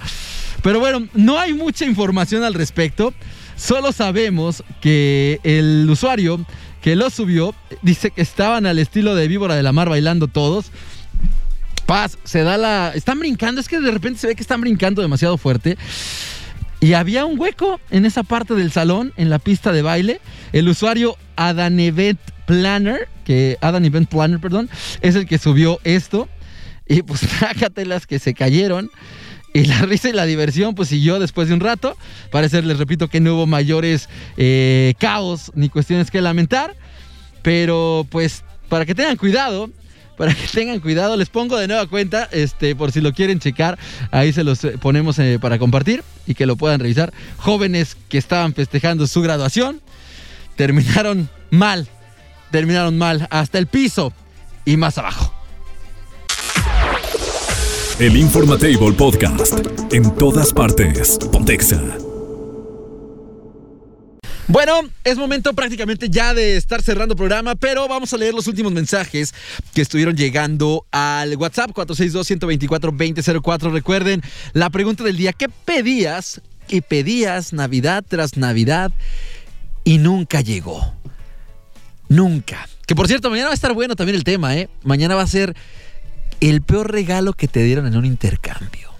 Pero 0.63 0.79
bueno, 0.79 1.09
no 1.15 1.39
hay 1.39 1.55
mucha 1.55 1.87
información 1.87 2.45
al 2.45 2.53
respecto. 2.53 3.15
Solo 3.57 3.93
sabemos 3.93 4.63
que 4.83 5.41
el 5.43 5.89
usuario 5.89 6.45
que 6.81 6.97
lo 6.97 7.11
subió 7.11 7.55
dice 7.83 8.11
que 8.11 8.23
estaban 8.23 8.67
al 8.67 8.79
estilo 8.79 9.15
de 9.15 9.29
víbora 9.29 9.55
de 9.55 9.63
la 9.63 9.73
mar 9.73 9.89
bailando 9.89 10.29
todos. 10.29 10.71
Paz, 11.87 12.19
se 12.25 12.43
da 12.43 12.57
la... 12.57 12.93
Están 12.95 13.19
brincando, 13.19 13.61
es 13.61 13.69
que 13.69 13.81
de 13.81 13.91
repente 13.91 14.21
se 14.21 14.29
ve 14.29 14.35
que 14.37 14.43
están 14.43 14.61
brincando 14.61 15.03
demasiado 15.03 15.37
fuerte. 15.37 15.77
Y 16.81 16.95
había 16.95 17.27
un 17.27 17.39
hueco 17.39 17.81
en 17.91 18.07
esa 18.07 18.23
parte 18.23 18.55
del 18.55 18.73
salón, 18.73 19.13
en 19.17 19.29
la 19.29 19.39
pista 19.39 19.73
de 19.73 19.83
baile. 19.83 20.21
El 20.53 20.69
usuario 20.69 21.17
Adan 21.37 21.79
Event 21.79 22.21
Planner, 22.47 23.09
que 23.25 23.59
Adan 23.61 23.85
Event 23.85 24.09
Planner, 24.09 24.41
perdón, 24.41 24.71
es 25.03 25.15
el 25.15 25.27
que 25.27 25.39
subió 25.39 25.79
esto. 25.85 26.29
Y 26.87 27.03
pues 27.03 27.21
trácatelas 27.39 28.07
que 28.07 28.19
se 28.19 28.33
cayeron. 28.33 28.91
Y 29.53 29.65
la 29.65 29.79
risa 29.83 30.09
y 30.09 30.13
la 30.13 30.27
diversión 30.27 30.75
pues 30.75 30.89
siguió 30.89 31.19
después 31.19 31.49
de 31.49 31.55
un 31.55 31.61
rato. 31.61 31.97
Parece, 32.31 32.63
les 32.63 32.79
repito, 32.79 33.09
que 33.09 33.21
no 33.21 33.35
hubo 33.35 33.47
mayores 33.47 34.09
eh, 34.37 34.95
caos 34.99 35.51
ni 35.55 35.69
cuestiones 35.69 36.11
que 36.11 36.21
lamentar. 36.21 36.77
Pero 37.43 38.07
pues 38.11 38.45
para 38.69 38.87
que 38.87 38.95
tengan 38.95 39.17
cuidado, 39.17 39.71
para 40.17 40.35
que 40.35 40.47
tengan 40.47 40.81
cuidado, 40.81 41.17
les 41.17 41.29
pongo 41.29 41.57
de 41.57 41.67
nueva 41.67 41.87
cuenta, 41.87 42.29
este, 42.33 42.77
por 42.77 42.93
si 42.93 43.01
lo 43.01 43.13
quieren 43.13 43.41
checar, 43.41 43.79
ahí 44.11 44.33
se 44.33 44.45
los 44.45 44.63
eh, 44.65 44.79
ponemos 44.79 45.19
eh, 45.19 45.39
para 45.41 45.59
compartir 45.59 46.03
y 46.27 46.35
que 46.35 46.47
lo 46.47 46.57
puedan 46.57 46.81
revisar. 46.81 47.13
Jóvenes 47.39 47.97
que 48.09 48.19
estaban 48.19 48.55
festejando 48.55 49.07
su 49.07 49.23
graduación, 49.23 49.81
terminaron 50.57 51.29
mal, 51.51 51.89
terminaron 52.51 52.99
mal, 52.99 53.27
hasta 53.31 53.59
el 53.59 53.67
piso 53.67 54.13
y 54.65 54.77
más 54.77 54.99
abajo. 54.99 55.40
El 58.01 58.17
Informatable 58.17 58.93
Podcast. 58.93 59.59
En 59.93 60.15
todas 60.15 60.55
partes. 60.55 61.19
Pontexa. 61.31 61.79
Bueno, 64.49 64.81
es 65.05 65.19
momento 65.19 65.53
prácticamente 65.53 66.09
ya 66.09 66.33
de 66.33 66.57
estar 66.57 66.81
cerrando 66.81 67.15
programa, 67.15 67.57
pero 67.57 67.87
vamos 67.89 68.15
a 68.15 68.17
leer 68.17 68.33
los 68.33 68.47
últimos 68.47 68.73
mensajes 68.73 69.35
que 69.75 69.83
estuvieron 69.83 70.17
llegando 70.17 70.87
al 70.91 71.37
WhatsApp 71.37 71.73
462-124-2004. 71.73 73.71
Recuerden 73.71 74.23
la 74.55 74.71
pregunta 74.71 75.05
del 75.05 75.19
día, 75.19 75.35
¿qué 75.35 75.51
pedías 75.51 76.41
y 76.69 76.81
pedías 76.81 77.53
Navidad 77.53 78.03
tras 78.09 78.39
Navidad 78.39 78.93
y 79.85 79.99
nunca 79.99 80.41
llegó? 80.41 80.95
Nunca. 82.09 82.67
Que 82.87 82.95
por 82.95 83.09
cierto, 83.09 83.29
mañana 83.29 83.49
va 83.49 83.53
a 83.53 83.57
estar 83.57 83.75
bueno 83.75 83.95
también 83.95 84.17
el 84.17 84.25
tema, 84.25 84.57
¿eh? 84.57 84.71
Mañana 84.85 85.17
va 85.17 85.23
a 85.23 85.27
ser 85.27 85.55
el 86.41 86.63
peor 86.63 86.91
regalo 86.91 87.35
que 87.35 87.49
te 87.49 87.63
dieron 87.63 87.87
en 87.87 87.97
un 87.97 88.05
intercambio. 88.05 88.91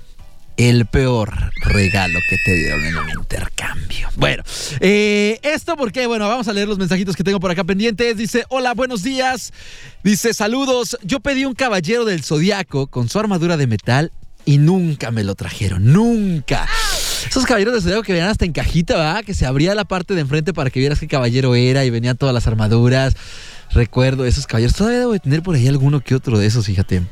El 0.57 0.85
peor 0.85 1.33
regalo 1.63 2.19
que 2.29 2.37
te 2.45 2.55
dieron 2.55 2.85
en 2.85 2.99
un 2.99 3.09
intercambio. 3.09 4.09
Bueno, 4.17 4.43
eh, 4.81 5.41
esto 5.43 5.75
porque, 5.75 6.07
bueno, 6.07 6.29
vamos 6.29 6.49
a 6.49 6.53
leer 6.53 6.69
los 6.69 6.77
mensajitos 6.77 7.17
que 7.17 7.25
tengo 7.25 7.41
por 7.41 7.51
acá 7.51 7.65
pendientes. 7.65 8.19
Dice, 8.19 8.45
hola, 8.51 8.75
buenos 8.75 9.03
días. 9.03 9.55
Dice, 10.05 10.35
saludos. 10.35 10.99
Yo 11.03 11.21
pedí 11.21 11.47
un 11.47 11.55
caballero 11.55 12.05
del 12.05 12.23
zodiaco 12.23 12.89
con 12.89 13.09
su 13.09 13.19
armadura 13.19 13.57
de 13.57 13.67
metal 13.67 14.13
y 14.45 14.59
nunca 14.59 15.11
me 15.11 15.25
lo 15.25 15.35
trajeron. 15.35 15.95
Nunca. 15.95 16.69
Esos 17.27 17.47
caballeros 17.47 17.73
del 17.73 17.83
zodiaco 17.83 18.03
que 18.03 18.13
venían 18.13 18.29
hasta 18.29 18.45
en 18.45 18.53
cajita, 18.53 18.97
¿verdad? 18.97 19.25
Que 19.25 19.33
se 19.33 19.47
abría 19.47 19.75
la 19.75 19.87
parte 19.87 20.15
de 20.15 20.21
enfrente 20.21 20.53
para 20.53 20.69
que 20.69 20.81
vieras 20.81 21.01
qué 21.01 21.09
caballero 21.09 21.55
era 21.55 21.87
y 21.87 21.91
venían 21.91 22.19
todas 22.19 22.35
las 22.35 22.47
armaduras. 22.47 23.17
Recuerdo 23.71 24.27
esos 24.27 24.47
caballeros. 24.47 24.77
Todavía 24.77 24.99
debo 24.99 25.13
de 25.13 25.21
tener 25.21 25.43
por 25.43 25.55
ahí 25.55 25.69
alguno 25.69 26.01
que 26.01 26.15
otro 26.15 26.39
de 26.39 26.47
esos, 26.47 26.67
fíjate. 26.67 27.03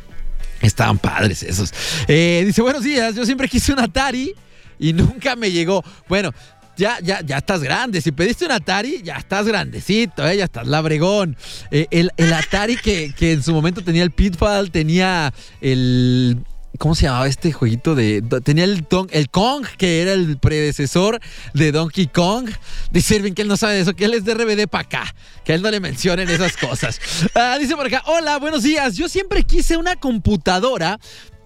Estaban 0.61 0.99
padres 0.99 1.43
esos. 1.43 1.73
Eh, 2.09 2.43
dice, 2.47 2.63
buenos 2.63 2.83
días, 2.83 3.15
yo 3.15 3.25
siempre 3.25 3.49
quise 3.49 3.73
un 3.73 3.79
Atari 3.79 4.35
y 4.79 4.93
nunca 4.93 5.37
me 5.37 5.51
llegó. 5.51 5.85
Bueno, 6.09 6.33
ya, 6.77 6.99
ya, 7.03 7.21
ya 7.21 7.39
estás 7.39 7.63
grande. 7.63 8.01
Si 8.01 8.13
pediste 8.13 8.47
un 8.47 8.53
Atari, 8.53 9.03
ya 9.03 9.17
estás 9.17 9.47
grandecito, 9.47 10.27
¿eh? 10.27 10.37
ya 10.37 10.45
estás 10.45 10.67
labregón. 10.67 11.37
Eh, 11.71 11.87
el, 11.91 12.11
el, 12.17 12.33
Atari 12.33 12.77
que, 12.77 13.13
que, 13.17 13.33
en 13.33 13.43
su 13.43 13.53
momento 13.53 13.83
tenía 13.83 14.03
el 14.03 14.13
Pitfall, 14.13 14.71
tenía 14.71 15.33
el... 15.61 16.39
¿Cómo 16.79 16.95
se 16.95 17.07
llamaba 17.07 17.27
este 17.27 17.53
jueguito 17.53 17.97
de. 17.97 18.23
Tenía 18.45 18.63
el, 18.63 18.87
el 19.11 19.31
Kong, 19.31 19.67
que 19.77 20.01
era 20.01 20.13
el 20.13 20.39
predecesor 20.39 21.21
de 21.53 21.73
Donkey 21.73 22.07
Kong. 22.07 22.51
Dice 22.93 23.17
Irving 23.17 23.33
que 23.33 23.43
él 23.43 23.49
no 23.49 23.57
sabe 23.57 23.75
de 23.75 23.81
eso, 23.81 23.95
que 23.95 24.05
él 24.05 24.15
es 24.15 24.25
de 24.25 24.35
RBD 24.35 24.69
para 24.69 24.85
acá. 24.85 25.15
Que 25.45 25.53
a 25.53 25.55
él 25.57 25.63
no 25.63 25.71
le 25.73 25.81
mencionen 25.81 26.29
esas 26.31 26.57
cosas. 26.57 27.01
Ah, 27.35 27.57
dice 27.59 27.75
por 27.75 27.87
acá: 27.87 28.05
Hola, 28.07 28.39
buenos 28.39 28.63
días. 28.63 28.97
Yo 28.97 29.09
siempre 29.09 29.43
quise 29.43 29.77
una 29.77 29.97
computadora 29.97 31.01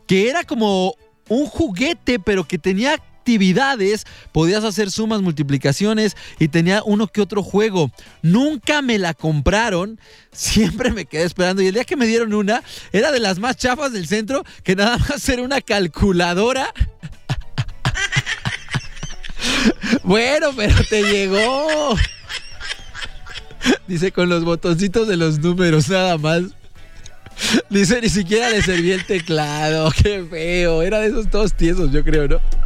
que 0.07 0.29
era 0.29 0.45
como 0.45 0.95
un 1.29 1.47
juguete, 1.47 2.19
pero 2.19 2.45
que 2.47 2.59
tenía 2.59 3.03
actividades, 3.23 4.05
podías 4.33 4.65
hacer 4.65 4.91
sumas, 4.91 5.23
multiplicaciones 5.23 6.17
y 6.41 6.49
tenía 6.49 6.83
uno 6.85 7.07
que 7.07 7.21
otro 7.21 7.45
juego. 7.45 7.93
Nunca 8.21 8.83
me 8.83 8.99
la 8.99 9.15
compraron, 9.15 10.01
siempre 10.33 10.91
me 10.91 11.07
quedé 11.07 11.23
esperando 11.23 11.63
y 11.63 11.69
el 11.69 11.75
día 11.75 11.85
que 11.85 11.95
me 11.95 12.07
dieron 12.07 12.35
una, 12.35 12.65
era 12.91 13.13
de 13.13 13.21
las 13.21 13.39
más 13.39 13.57
chafas 13.57 13.93
del 13.93 14.09
centro, 14.09 14.45
que 14.65 14.75
nada 14.75 14.99
más 14.99 15.29
era 15.29 15.43
una 15.43 15.61
calculadora. 15.61 16.75
bueno, 20.03 20.51
pero 20.57 20.75
te 20.91 21.03
llegó. 21.05 21.97
Dice 23.87 24.11
con 24.11 24.29
los 24.29 24.45
botoncitos 24.45 25.07
de 25.07 25.17
los 25.17 25.39
números 25.39 25.89
nada 25.89 26.19
más. 26.19 26.43
Dice, 27.71 28.01
ni 28.01 28.09
siquiera 28.09 28.51
le 28.51 28.63
servía 28.63 28.97
el 28.97 29.07
teclado. 29.07 29.93
Qué 30.03 30.27
feo. 30.29 30.83
Era 30.83 30.99
de 30.99 31.09
esos 31.09 31.31
todos 31.31 31.55
tiesos, 31.55 31.93
yo 31.93 32.03
creo, 32.03 32.27
¿no? 32.27 32.62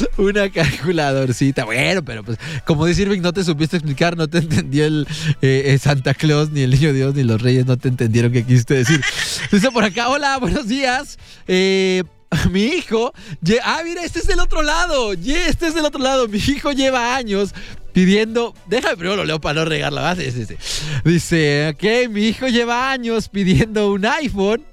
Una 0.18 0.50
calculadorcita. 0.50 1.64
Bueno, 1.64 2.04
pero 2.04 2.22
pues, 2.22 2.38
como 2.64 2.86
dice 2.86 3.02
Irving, 3.02 3.20
no 3.20 3.32
te 3.32 3.44
supiste 3.44 3.76
explicar, 3.76 4.16
no 4.16 4.28
te 4.28 4.38
entendió 4.38 4.86
el 4.86 5.06
eh, 5.40 5.62
eh, 5.66 5.78
Santa 5.78 6.14
Claus, 6.14 6.50
ni 6.50 6.62
el 6.62 6.70
Niño 6.70 6.92
Dios, 6.92 7.14
ni 7.14 7.22
los 7.22 7.40
Reyes, 7.40 7.66
no 7.66 7.76
te 7.76 7.88
entendieron 7.88 8.32
qué 8.32 8.44
quisiste 8.44 8.74
decir. 8.74 9.00
Dice 9.52 9.70
por 9.70 9.84
acá, 9.84 10.08
hola, 10.08 10.38
buenos 10.38 10.68
días. 10.68 11.18
Eh, 11.46 12.04
mi 12.50 12.64
hijo, 12.64 13.12
ah, 13.64 13.80
mira, 13.84 14.04
este 14.04 14.20
es 14.20 14.26
del 14.26 14.40
otro 14.40 14.62
lado, 14.62 15.12
este 15.12 15.66
es 15.68 15.74
del 15.74 15.84
otro 15.84 16.00
lado. 16.00 16.28
Mi 16.28 16.38
hijo 16.38 16.72
lleva 16.72 17.16
años 17.16 17.54
pidiendo, 17.92 18.54
déjame 18.66 18.96
primero 18.96 19.16
lo 19.16 19.24
leo 19.24 19.40
para 19.40 19.60
no 19.60 19.64
regar 19.66 19.92
la 19.92 20.02
base. 20.02 20.32
Dice, 21.04 21.74
ok, 21.74 22.10
mi 22.10 22.28
hijo 22.28 22.48
lleva 22.48 22.90
años 22.90 23.28
pidiendo 23.28 23.92
un 23.92 24.06
iPhone 24.06 24.64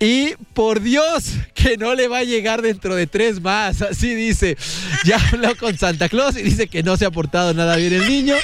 y 0.00 0.34
por 0.52 0.80
Dios 0.80 1.34
que 1.54 1.76
no 1.76 1.94
le 1.94 2.08
va 2.08 2.18
a 2.18 2.24
llegar 2.24 2.62
dentro 2.62 2.94
de 2.94 3.06
tres 3.06 3.40
más. 3.40 3.82
Así 3.82 4.14
dice. 4.14 4.56
Ya 5.04 5.16
habló 5.16 5.56
con 5.56 5.76
Santa 5.76 6.08
Claus 6.08 6.36
y 6.36 6.42
dice 6.42 6.66
que 6.66 6.82
no 6.82 6.96
se 6.96 7.06
ha 7.06 7.10
portado 7.10 7.54
nada 7.54 7.76
bien 7.76 7.92
el 7.92 8.08
niño. 8.08 8.34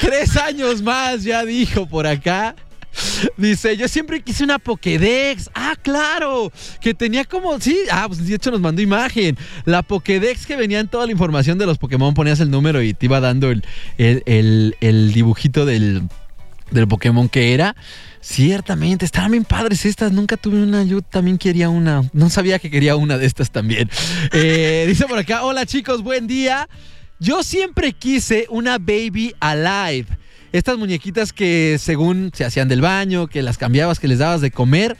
Tres 0.00 0.36
años 0.36 0.82
más, 0.82 1.22
ya 1.24 1.44
dijo 1.44 1.86
por 1.86 2.06
acá. 2.06 2.54
Dice, 3.36 3.76
yo 3.76 3.88
siempre 3.88 4.22
quise 4.22 4.44
una 4.44 4.58
Pokédex. 4.58 5.50
Ah, 5.54 5.76
claro. 5.80 6.50
Que 6.80 6.94
tenía 6.94 7.24
como, 7.24 7.60
sí, 7.60 7.78
ah, 7.90 8.04
pues 8.08 8.26
de 8.26 8.34
hecho 8.34 8.50
nos 8.50 8.60
mandó 8.60 8.82
imagen. 8.82 9.36
La 9.64 9.82
Pokédex 9.82 10.46
que 10.46 10.56
venía 10.56 10.80
en 10.80 10.88
toda 10.88 11.06
la 11.06 11.12
información 11.12 11.58
de 11.58 11.66
los 11.66 11.78
Pokémon, 11.78 12.14
ponías 12.14 12.40
el 12.40 12.50
número 12.50 12.82
y 12.82 12.94
te 12.94 13.06
iba 13.06 13.20
dando 13.20 13.50
el, 13.50 13.62
el 13.98 15.12
dibujito 15.12 15.66
del, 15.66 16.02
del 16.70 16.88
Pokémon 16.88 17.28
que 17.28 17.54
era. 17.54 17.76
Ciertamente, 18.28 19.04
estaban 19.04 19.30
bien 19.30 19.44
padres 19.44 19.86
estas. 19.86 20.10
Nunca 20.10 20.36
tuve 20.36 20.60
una, 20.60 20.82
yo 20.82 21.00
también 21.00 21.38
quería 21.38 21.68
una. 21.68 22.10
No 22.12 22.28
sabía 22.28 22.58
que 22.58 22.72
quería 22.72 22.96
una 22.96 23.18
de 23.18 23.26
estas 23.26 23.52
también. 23.52 23.88
Eh, 24.32 24.84
dice 24.88 25.06
por 25.06 25.16
acá: 25.16 25.44
Hola 25.44 25.64
chicos, 25.64 26.02
buen 26.02 26.26
día. 26.26 26.68
Yo 27.20 27.44
siempre 27.44 27.92
quise 27.92 28.46
una 28.50 28.78
Baby 28.78 29.32
Alive. 29.38 30.06
Estas 30.50 30.76
muñequitas 30.76 31.32
que 31.32 31.76
según 31.78 32.32
se 32.34 32.44
hacían 32.44 32.66
del 32.66 32.80
baño, 32.80 33.28
que 33.28 33.42
las 33.42 33.58
cambiabas, 33.58 34.00
que 34.00 34.08
les 34.08 34.18
dabas 34.18 34.40
de 34.40 34.50
comer. 34.50 34.96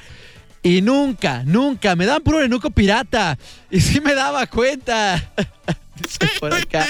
Y 0.66 0.83
nunca, 0.83 1.44
nunca, 1.46 1.94
me 1.94 2.07
dan 2.07 2.20
puro 2.24 2.42
enuco 2.42 2.70
pirata. 2.70 3.38
Y 3.70 3.81
sí 3.81 4.00
me 4.00 4.16
daba 4.16 4.48
cuenta. 4.48 5.31
por 6.40 6.52
acá. 6.52 6.88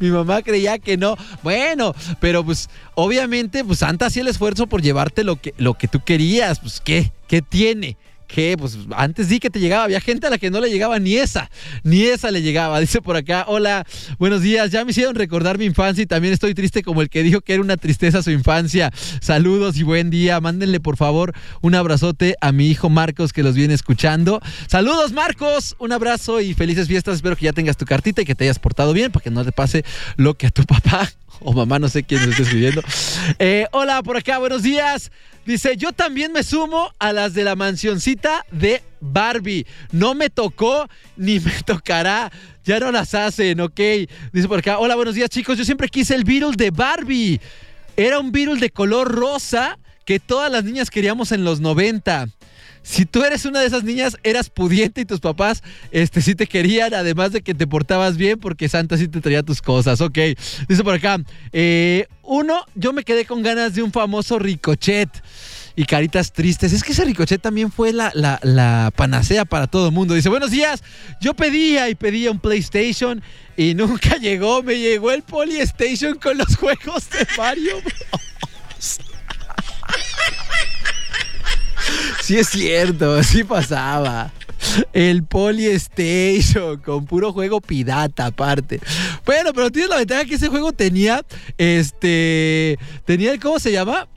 Mi 0.00 0.10
mamá 0.10 0.42
creía 0.42 0.80
que 0.80 0.96
no. 0.96 1.16
Bueno, 1.44 1.94
pero 2.18 2.44
pues 2.44 2.68
obviamente 2.96 3.62
pues 3.64 3.78
Santa 3.78 4.06
hacía 4.06 4.22
el 4.22 4.28
esfuerzo 4.28 4.66
por 4.66 4.82
llevarte 4.82 5.22
lo 5.22 5.36
que, 5.36 5.54
lo 5.56 5.74
que 5.74 5.86
tú 5.86 6.02
querías. 6.02 6.58
Pues 6.58 6.80
¿qué? 6.80 7.12
¿Qué 7.28 7.42
tiene? 7.42 7.96
Que 8.26 8.56
pues 8.58 8.78
antes 8.94 9.28
sí 9.28 9.38
que 9.38 9.50
te 9.50 9.60
llegaba, 9.60 9.84
había 9.84 10.00
gente 10.00 10.26
a 10.26 10.30
la 10.30 10.38
que 10.38 10.50
no 10.50 10.60
le 10.60 10.70
llegaba 10.70 10.98
ni 10.98 11.16
esa, 11.16 11.50
ni 11.82 12.02
esa 12.02 12.30
le 12.30 12.42
llegaba. 12.42 12.80
Dice 12.86 13.00
por 13.00 13.16
acá, 13.16 13.44
hola, 13.48 13.86
buenos 14.18 14.42
días, 14.42 14.70
ya 14.70 14.84
me 14.84 14.90
hicieron 14.90 15.14
recordar 15.14 15.58
mi 15.58 15.64
infancia 15.64 16.02
y 16.02 16.06
también 16.06 16.34
estoy 16.34 16.54
triste 16.54 16.82
como 16.82 17.02
el 17.02 17.08
que 17.08 17.22
dijo 17.22 17.40
que 17.40 17.54
era 17.54 17.62
una 17.62 17.76
tristeza 17.76 18.22
su 18.22 18.30
infancia. 18.30 18.92
Saludos 19.20 19.76
y 19.76 19.82
buen 19.82 20.10
día, 20.10 20.40
mándenle 20.40 20.80
por 20.80 20.96
favor 20.96 21.32
un 21.60 21.74
abrazote 21.74 22.36
a 22.40 22.52
mi 22.52 22.68
hijo 22.68 22.90
Marcos 22.90 23.32
que 23.32 23.42
los 23.42 23.54
viene 23.54 23.74
escuchando. 23.74 24.40
Saludos 24.68 25.12
Marcos, 25.12 25.76
un 25.78 25.92
abrazo 25.92 26.40
y 26.40 26.54
felices 26.54 26.88
fiestas, 26.88 27.16
espero 27.16 27.36
que 27.36 27.46
ya 27.46 27.52
tengas 27.52 27.76
tu 27.76 27.84
cartita 27.84 28.22
y 28.22 28.24
que 28.24 28.34
te 28.34 28.44
hayas 28.44 28.58
portado 28.58 28.92
bien 28.92 29.12
para 29.12 29.22
que 29.22 29.30
no 29.30 29.44
te 29.44 29.52
pase 29.52 29.84
lo 30.16 30.34
que 30.34 30.46
a 30.46 30.50
tu 30.50 30.64
papá 30.66 31.10
o 31.40 31.52
mamá, 31.52 31.78
no 31.78 31.88
sé 31.88 32.02
quién 32.02 32.22
me 32.26 32.34
está. 32.34 32.82
Eh, 33.38 33.66
hola, 33.72 34.02
por 34.02 34.16
acá, 34.16 34.38
buenos 34.38 34.62
días. 34.62 35.10
Dice, 35.44 35.76
yo 35.76 35.92
también 35.92 36.32
me 36.32 36.42
sumo 36.42 36.92
a 36.98 37.12
las 37.12 37.34
de 37.34 37.44
la 37.44 37.54
mansioncita 37.54 38.15
de 38.50 38.82
Barbie. 39.00 39.66
No 39.92 40.14
me 40.14 40.30
tocó 40.30 40.88
ni 41.16 41.40
me 41.40 41.52
tocará. 41.64 42.30
Ya 42.64 42.80
no 42.80 42.90
las 42.90 43.14
hacen, 43.14 43.60
ok. 43.60 43.80
Dice 44.32 44.48
por 44.48 44.58
acá, 44.58 44.78
hola, 44.78 44.96
buenos 44.96 45.14
días 45.14 45.30
chicos. 45.30 45.56
Yo 45.58 45.64
siempre 45.64 45.88
quise 45.88 46.14
el 46.14 46.24
Beetle 46.24 46.56
de 46.56 46.70
Barbie. 46.70 47.40
Era 47.96 48.18
un 48.18 48.32
Beetle 48.32 48.60
de 48.60 48.70
color 48.70 49.12
rosa 49.12 49.78
que 50.04 50.20
todas 50.20 50.50
las 50.50 50.64
niñas 50.64 50.90
queríamos 50.90 51.32
en 51.32 51.44
los 51.44 51.60
90 51.60 52.28
si 52.86 53.04
tú 53.04 53.24
eres 53.24 53.44
una 53.44 53.58
de 53.58 53.66
esas 53.66 53.82
niñas, 53.82 54.16
eras 54.22 54.48
pudiente 54.48 55.00
y 55.00 55.04
tus 55.04 55.18
papás 55.18 55.64
este, 55.90 56.22
sí 56.22 56.36
te 56.36 56.46
querían, 56.46 56.94
además 56.94 57.32
de 57.32 57.42
que 57.42 57.52
te 57.52 57.66
portabas 57.66 58.16
bien 58.16 58.38
porque 58.38 58.68
Santa 58.68 58.96
sí 58.96 59.08
te 59.08 59.20
traía 59.20 59.42
tus 59.42 59.60
cosas. 59.60 60.00
Ok, 60.00 60.16
dice 60.68 60.84
por 60.84 60.94
acá. 60.94 61.18
Eh, 61.52 62.06
uno, 62.22 62.64
yo 62.76 62.92
me 62.92 63.02
quedé 63.02 63.24
con 63.24 63.42
ganas 63.42 63.74
de 63.74 63.82
un 63.82 63.90
famoso 63.90 64.38
ricochet 64.38 65.10
y 65.76 65.84
caritas 65.84 66.32
tristes. 66.32 66.72
Es 66.72 66.82
que 66.82 66.92
ese 66.92 67.04
ricochet 67.04 67.40
también 67.40 67.70
fue 67.70 67.92
la, 67.92 68.10
la, 68.14 68.90
panacea 68.96 69.44
para 69.44 69.66
todo 69.66 69.88
el 69.88 69.92
mundo. 69.92 70.14
Dice, 70.14 70.30
buenos 70.30 70.50
días, 70.50 70.82
yo 71.20 71.34
pedía 71.34 71.90
y 71.90 71.94
pedía 71.94 72.30
un 72.30 72.40
PlayStation 72.40 73.22
y 73.56 73.74
nunca 73.76 74.16
llegó. 74.16 74.62
Me 74.62 74.78
llegó 74.78 75.12
el 75.12 75.22
Polystation 75.22 76.18
con 76.18 76.38
los 76.38 76.56
juegos 76.56 77.10
de 77.10 77.26
Mario 77.36 77.76
Sí 82.22 82.36
es 82.36 82.48
cierto, 82.48 83.22
sí 83.22 83.44
pasaba. 83.44 84.32
El 84.92 85.22
Polystation 85.22 86.78
con 86.78 87.04
puro 87.04 87.32
juego 87.32 87.60
pirata 87.60 88.26
aparte. 88.26 88.80
Bueno, 89.24 89.52
pero 89.52 89.70
tienes 89.70 89.90
la 89.90 89.98
ventaja 89.98 90.24
que 90.24 90.34
ese 90.34 90.48
juego 90.48 90.72
tenía, 90.72 91.24
este, 91.56 92.76
tenía 93.04 93.38
¿cómo 93.38 93.60
se 93.60 93.70
llama? 93.70 94.08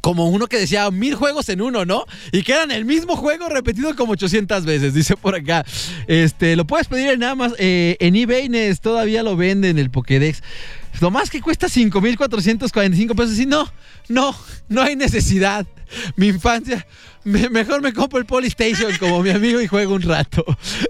Como 0.00 0.28
uno 0.28 0.46
que 0.46 0.58
decía 0.58 0.90
mil 0.90 1.14
juegos 1.14 1.48
en 1.48 1.60
uno, 1.60 1.84
¿no? 1.84 2.04
Y 2.32 2.42
que 2.42 2.52
eran 2.52 2.70
el 2.70 2.84
mismo 2.84 3.16
juego 3.16 3.48
repetido 3.48 3.94
como 3.96 4.12
800 4.12 4.64
veces, 4.64 4.94
dice 4.94 5.16
por 5.16 5.34
acá. 5.34 5.64
Este, 6.06 6.56
lo 6.56 6.66
puedes 6.66 6.88
pedir 6.88 7.10
en 7.10 7.20
nada 7.20 7.34
más, 7.34 7.54
eh, 7.58 7.96
en 8.00 8.16
eBay 8.16 8.48
todavía 8.80 9.22
lo 9.22 9.36
venden 9.36 9.78
el 9.78 9.90
Pokédex. 9.90 10.42
Lo 11.00 11.10
más 11.10 11.30
que 11.30 11.40
cuesta 11.40 11.68
5.445 11.68 13.14
pesos. 13.14 13.38
Y 13.38 13.46
no, 13.46 13.70
no, 14.08 14.34
no 14.68 14.82
hay 14.82 14.96
necesidad. 14.96 15.66
Mi 16.16 16.28
infancia, 16.28 16.86
mejor 17.24 17.80
me 17.80 17.92
compro 17.92 18.18
el 18.18 18.26
Polystation 18.26 18.96
como 18.98 19.22
mi 19.22 19.30
amigo 19.30 19.60
y 19.60 19.66
juego 19.66 19.94
un 19.94 20.02
rato. 20.02 20.44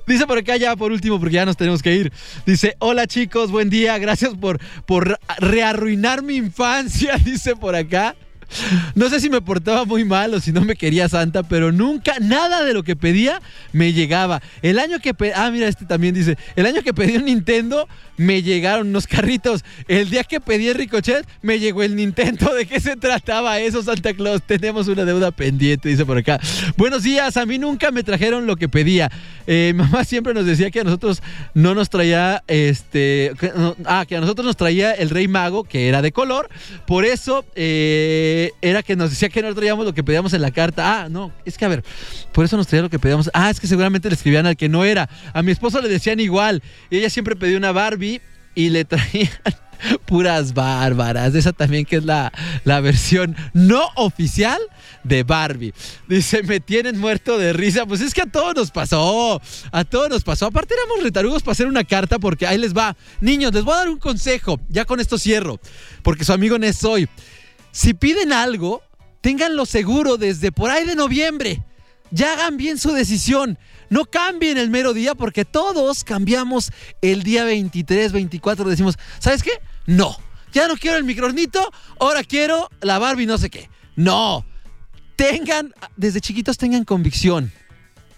Dice 0.07 0.27
por 0.27 0.39
acá 0.39 0.57
ya 0.57 0.75
por 0.77 0.93
último, 0.93 1.21
porque 1.21 1.35
ya 1.35 1.45
nos 1.45 1.57
tenemos 1.57 1.83
que 1.83 1.95
ir. 1.95 2.13
Dice, 2.47 2.75
hola 2.79 3.07
chicos, 3.07 3.51
buen 3.51 3.71
día, 3.71 3.99
gracias 3.99 4.35
por, 4.35 4.59
por 4.87 5.19
rearruinar 5.39 6.23
mi 6.23 6.37
infancia, 6.37 7.17
dice 7.25 7.55
por 7.55 7.75
acá. 7.75 8.17
No 8.95 9.09
sé 9.09 9.21
si 9.21 9.31
me 9.31 9.41
portaba 9.41 9.85
muy 9.85 10.05
mal 10.05 10.35
o 10.35 10.41
si 10.41 10.53
no 10.53 10.63
me 10.63 10.77
quería 10.77 11.09
Santa, 11.09 11.43
pero 11.43 11.73
nunca, 11.73 12.15
nada 12.21 12.65
de 12.65 12.75
lo 12.75 12.83
que 12.83 12.97
pedía 12.97 13.41
me 13.73 13.93
llegaba. 13.93 14.43
El 14.63 14.79
año 14.79 14.99
que 15.01 15.15
pedí, 15.15 15.33
ah, 15.35 15.51
mira, 15.51 15.69
este 15.69 15.85
también 15.85 16.15
dice, 16.15 16.37
el 16.57 16.67
año 16.67 16.83
que 16.83 16.95
pedí 16.95 17.17
un 17.17 17.27
Nintendo 17.27 17.89
me 18.17 18.43
llegaron 18.43 18.89
unos 18.89 19.07
carritos. 19.07 19.65
El 19.87 20.11
día 20.11 20.25
que 20.25 20.41
pedí 20.41 20.69
el 20.69 20.75
Ricochet 20.75 21.27
me 21.43 21.59
llegó 21.59 21.83
el 21.83 21.97
Nintendo. 21.97 22.55
¿De 22.59 22.67
qué 22.67 22.81
se 22.81 22.97
trataba 22.97 23.61
eso, 23.61 23.83
Santa 23.83 24.13
Claus? 24.13 24.43
Tenemos 24.43 24.89
una 24.89 25.05
deuda 25.05 25.31
pendiente, 25.31 25.89
dice 25.89 26.05
por 26.05 26.19
acá. 26.19 26.41
Buenos 26.77 27.03
días, 27.03 27.37
a 27.37 27.47
mí 27.47 27.59
nunca 27.59 27.91
me 27.91 28.03
trajeron 28.03 28.47
lo 28.47 28.57
que 28.57 28.69
pedía. 28.69 29.11
Eh, 29.47 29.73
mamá 29.77 30.05
siempre 30.05 30.35
nos 30.35 30.45
decía 30.47 30.71
que 30.71 30.81
a 30.81 30.85
nosotros 30.85 31.23
no 31.55 31.75
nos 31.75 31.89
traía, 31.89 32.43
este, 32.47 33.33
ah, 33.87 34.05
que 34.07 34.17
a 34.17 34.21
nosotros 34.21 34.47
nos 34.47 34.57
traía 34.57 34.93
el 34.93 35.11
Rey 35.11 35.29
Mago, 35.29 35.65
que 35.65 35.89
era 35.89 36.03
de 36.03 36.13
color. 36.13 36.49
Por 36.87 37.05
eso, 37.05 37.45
eh, 37.55 38.38
era 38.61 38.83
que 38.83 38.97
nos 38.97 39.11
decía 39.11 39.29
que 39.29 39.43
no 39.43 39.55
traíamos 39.55 39.85
lo 39.85 39.95
que 39.95 40.05
pedíamos 40.05 40.33
en 40.33 40.43
la 40.43 40.51
carta. 40.51 41.03
Ah, 41.03 41.09
no, 41.09 41.33
es 41.45 41.57
que 41.57 41.65
a 41.65 41.69
ver, 41.69 41.85
por 42.33 42.45
eso 42.45 42.57
nos 42.57 42.67
traía 42.67 42.83
lo 42.83 42.91
que 42.91 42.99
pedíamos. 42.99 43.31
Ah, 43.33 43.51
es 43.51 43.61
que 43.61 43.67
seguramente 43.67 44.09
le 44.09 44.15
escribían 44.15 44.47
al 44.47 44.57
que 44.57 44.69
no 44.69 44.85
era. 44.85 45.09
A 45.33 45.43
mi 45.43 45.53
esposo 45.53 45.81
le 45.81 45.89
decían 45.89 46.21
igual. 46.21 46.63
ella 46.91 47.11
siempre 47.11 47.37
pedía 47.37 47.57
una 47.57 47.73
Barbie 47.73 48.21
y 48.55 48.71
le 48.71 48.85
traían 48.85 49.31
puras 50.07 50.55
bárbaras. 50.55 51.35
Esa 51.35 51.53
también 51.53 51.85
que 51.85 51.97
es 51.97 52.05
la, 52.05 52.33
la 52.65 52.81
versión 52.81 53.37
no 53.53 53.89
oficial 53.97 54.59
de 55.05 55.23
Barbie. 55.23 55.75
Dice, 56.09 56.43
me 56.43 56.61
tienen 56.61 56.99
muerto 56.99 57.39
de 57.39 57.53
risa. 57.53 57.87
Pues 57.87 58.01
es 58.01 58.15
que 58.15 58.23
a 58.23 58.27
todos 58.27 58.55
nos 58.55 58.71
pasó. 58.71 59.41
A 59.73 59.85
todos 59.85 60.09
nos 60.11 60.25
pasó. 60.25 60.47
Aparte 60.47 60.75
éramos 60.75 61.03
retarugos 61.03 61.43
para 61.43 61.53
hacer 61.53 61.67
una 61.67 61.85
carta 61.85 62.19
porque 62.19 62.47
ahí 62.47 62.59
les 62.59 62.77
va. 62.77 62.97
Niños, 63.21 63.53
les 63.55 63.65
voy 63.65 63.75
a 63.75 63.79
dar 63.79 63.89
un 63.89 63.99
consejo. 63.99 64.61
Ya 64.69 64.85
con 64.85 65.01
esto 65.01 65.19
cierro. 65.19 65.61
Porque 66.03 66.25
su 66.25 66.33
amigo 66.33 66.59
Nes 66.59 66.77
soy. 66.77 67.09
Si 67.79 67.95
piden 67.95 68.33
algo, 68.33 68.83
ténganlo 69.21 69.65
seguro 69.65 70.17
desde 70.17 70.51
por 70.51 70.69
ahí 70.69 70.85
de 70.85 70.97
noviembre. 70.97 71.63
Ya 72.11 72.33
hagan 72.33 72.57
bien 72.57 72.77
su 72.77 72.91
decisión. 72.91 73.57
No 73.89 74.05
cambien 74.07 74.59
el 74.59 74.69
mero 74.69 74.95
día 74.95 75.15
porque 75.15 75.45
todos 75.45 76.03
cambiamos 76.03 76.73
el 77.03 77.23
día 77.23 77.45
23, 77.45 78.11
24. 78.11 78.69
Decimos, 78.69 78.99
¿sabes 79.21 79.45
qué? 79.45 79.53
No. 79.87 80.17
Ya 80.53 80.67
no 80.67 80.77
quiero 80.77 80.97
el 80.97 81.05
micronito, 81.05 81.71
ahora 82.01 82.25
quiero 82.25 82.69
la 82.81 82.99
Barbie 82.99 83.27
no 83.27 83.39
sé 83.39 83.49
qué. 83.49 83.71
No. 83.95 84.45
Tengan, 85.15 85.73
desde 85.97 86.21
chiquitos 86.21 86.59
tengan 86.59 86.83
convicción 86.83 87.53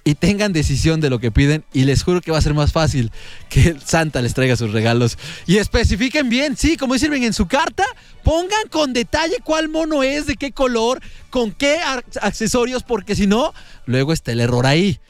y 0.04 0.14
tengan 0.14 0.52
decisión 0.52 1.00
de 1.00 1.10
lo 1.10 1.18
que 1.18 1.30
piden 1.30 1.64
y 1.72 1.84
les 1.84 2.02
juro 2.02 2.20
que 2.20 2.30
va 2.30 2.38
a 2.38 2.42
ser 2.42 2.54
más 2.54 2.72
fácil 2.72 3.10
que 3.48 3.76
Santa 3.84 4.22
les 4.22 4.34
traiga 4.34 4.56
sus 4.56 4.72
regalos. 4.72 5.18
Y 5.46 5.58
especifiquen 5.58 6.28
bien, 6.28 6.56
sí, 6.56 6.76
como 6.76 6.94
dicen 6.94 7.12
en 7.14 7.32
su 7.32 7.46
carta, 7.46 7.84
pongan 8.22 8.68
con 8.70 8.92
detalle 8.92 9.36
cuál 9.44 9.68
mono 9.68 10.02
es, 10.02 10.26
de 10.26 10.36
qué 10.36 10.52
color, 10.52 11.00
con 11.28 11.52
qué 11.52 11.80
accesorios, 12.20 12.82
porque 12.82 13.14
si 13.14 13.26
no, 13.26 13.52
luego 13.86 14.12
está 14.12 14.32
el 14.32 14.40
error 14.40 14.66
ahí. 14.66 15.00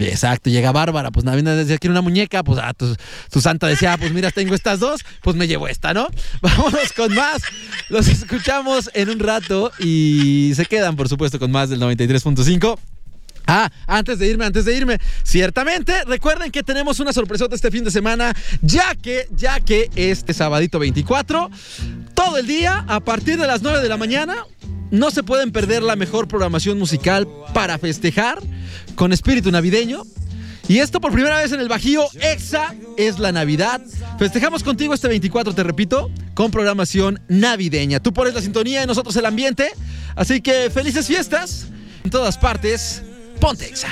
Exacto, 0.00 0.50
llega 0.50 0.70
Bárbara, 0.70 1.10
pues 1.10 1.24
Navidad 1.24 1.56
decía 1.56 1.78
quiero 1.78 1.92
una 1.92 2.02
muñeca, 2.02 2.44
pues 2.44 2.60
ah, 2.62 2.74
tu, 2.74 3.40
santa 3.40 3.66
decía, 3.66 3.94
ah, 3.94 3.96
pues 3.96 4.12
mira, 4.12 4.30
tengo 4.30 4.54
estas 4.54 4.78
dos, 4.78 5.00
pues 5.22 5.34
me 5.34 5.48
llevo 5.48 5.66
esta, 5.66 5.94
¿no? 5.94 6.08
Vámonos 6.42 6.92
con 6.92 7.14
más. 7.14 7.42
Los 7.88 8.06
escuchamos 8.08 8.90
en 8.94 9.10
un 9.10 9.18
rato 9.18 9.72
y 9.78 10.52
se 10.54 10.66
quedan, 10.66 10.94
por 10.94 11.08
supuesto, 11.08 11.38
con 11.38 11.50
más 11.50 11.70
del 11.70 11.80
93.5. 11.80 12.78
Ah, 13.46 13.70
antes 13.86 14.18
de 14.18 14.28
irme, 14.28 14.44
antes 14.44 14.64
de 14.64 14.76
irme, 14.76 14.98
ciertamente 15.22 16.04
recuerden 16.04 16.50
que 16.50 16.62
tenemos 16.62 17.00
una 17.00 17.12
sorpresota 17.12 17.54
este 17.54 17.70
fin 17.70 17.84
de 17.84 17.90
semana, 17.90 18.34
ya 18.60 18.94
que, 18.94 19.26
ya 19.30 19.60
que 19.60 19.90
este 19.96 20.32
sabadito 20.32 20.78
24, 20.78 21.50
todo 22.14 22.38
el 22.38 22.46
día, 22.46 22.84
a 22.88 23.00
partir 23.00 23.38
de 23.38 23.46
las 23.46 23.62
9 23.62 23.80
de 23.80 23.88
la 23.88 23.96
mañana, 23.96 24.44
no 24.90 25.10
se 25.10 25.22
pueden 25.22 25.52
perder 25.52 25.82
la 25.82 25.96
mejor 25.96 26.28
programación 26.28 26.78
musical 26.78 27.26
para 27.54 27.78
festejar 27.78 28.38
con 28.94 29.12
espíritu 29.12 29.50
navideño. 29.50 30.02
Y 30.68 30.78
esto 30.78 31.00
por 31.00 31.12
primera 31.12 31.38
vez 31.38 31.50
en 31.52 31.60
el 31.60 31.68
Bajío, 31.68 32.06
EXA 32.20 32.74
es 32.96 33.18
la 33.18 33.32
Navidad. 33.32 33.80
Festejamos 34.18 34.62
contigo 34.62 34.94
este 34.94 35.08
24, 35.08 35.54
te 35.54 35.62
repito, 35.64 36.10
con 36.34 36.50
programación 36.50 37.20
navideña. 37.28 38.00
Tú 38.00 38.12
pones 38.12 38.34
la 38.34 38.40
sintonía 38.40 38.82
y 38.82 38.86
nosotros 38.86 39.16
el 39.16 39.26
ambiente. 39.26 39.70
Así 40.14 40.40
que 40.40 40.70
felices 40.70 41.06
fiestas 41.06 41.66
en 42.04 42.10
todas 42.10 42.38
partes. 42.38 43.02
Ponte 43.42 43.66
Exa. 43.66 43.88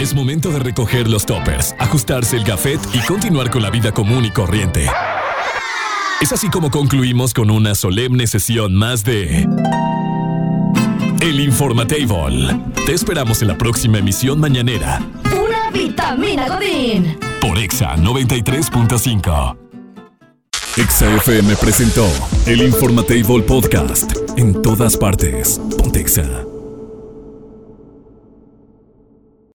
Es 0.00 0.14
momento 0.14 0.50
de 0.50 0.58
recoger 0.58 1.08
los 1.08 1.26
toppers, 1.26 1.76
ajustarse 1.78 2.36
el 2.36 2.42
gafet 2.42 2.80
y 2.92 2.98
continuar 3.06 3.50
con 3.50 3.62
la 3.62 3.70
vida 3.70 3.92
común 3.92 4.24
y 4.24 4.32
corriente. 4.32 4.90
Es 6.20 6.32
así 6.32 6.50
como 6.50 6.72
concluimos 6.72 7.34
con 7.34 7.50
una 7.50 7.76
solemne 7.76 8.26
sesión 8.26 8.74
más 8.74 9.04
de 9.04 9.46
El 11.20 11.38
Informatable. 11.38 12.60
Te 12.84 12.94
esperamos 12.94 13.42
en 13.42 13.48
la 13.48 13.56
próxima 13.56 13.98
emisión 13.98 14.40
mañanera. 14.40 15.00
Una 15.26 15.70
vitamina 15.70 16.48
Godín. 16.48 17.16
Por 17.40 17.58
Exa 17.58 17.94
93.5. 17.94 19.67
Exa 20.78 21.12
FM 21.16 21.56
presentó 21.56 22.06
el 22.46 22.62
Informatable 22.62 23.42
Podcast. 23.42 24.12
En 24.36 24.62
todas 24.62 24.96
partes. 24.96 25.60
Pontexa. 25.76 26.57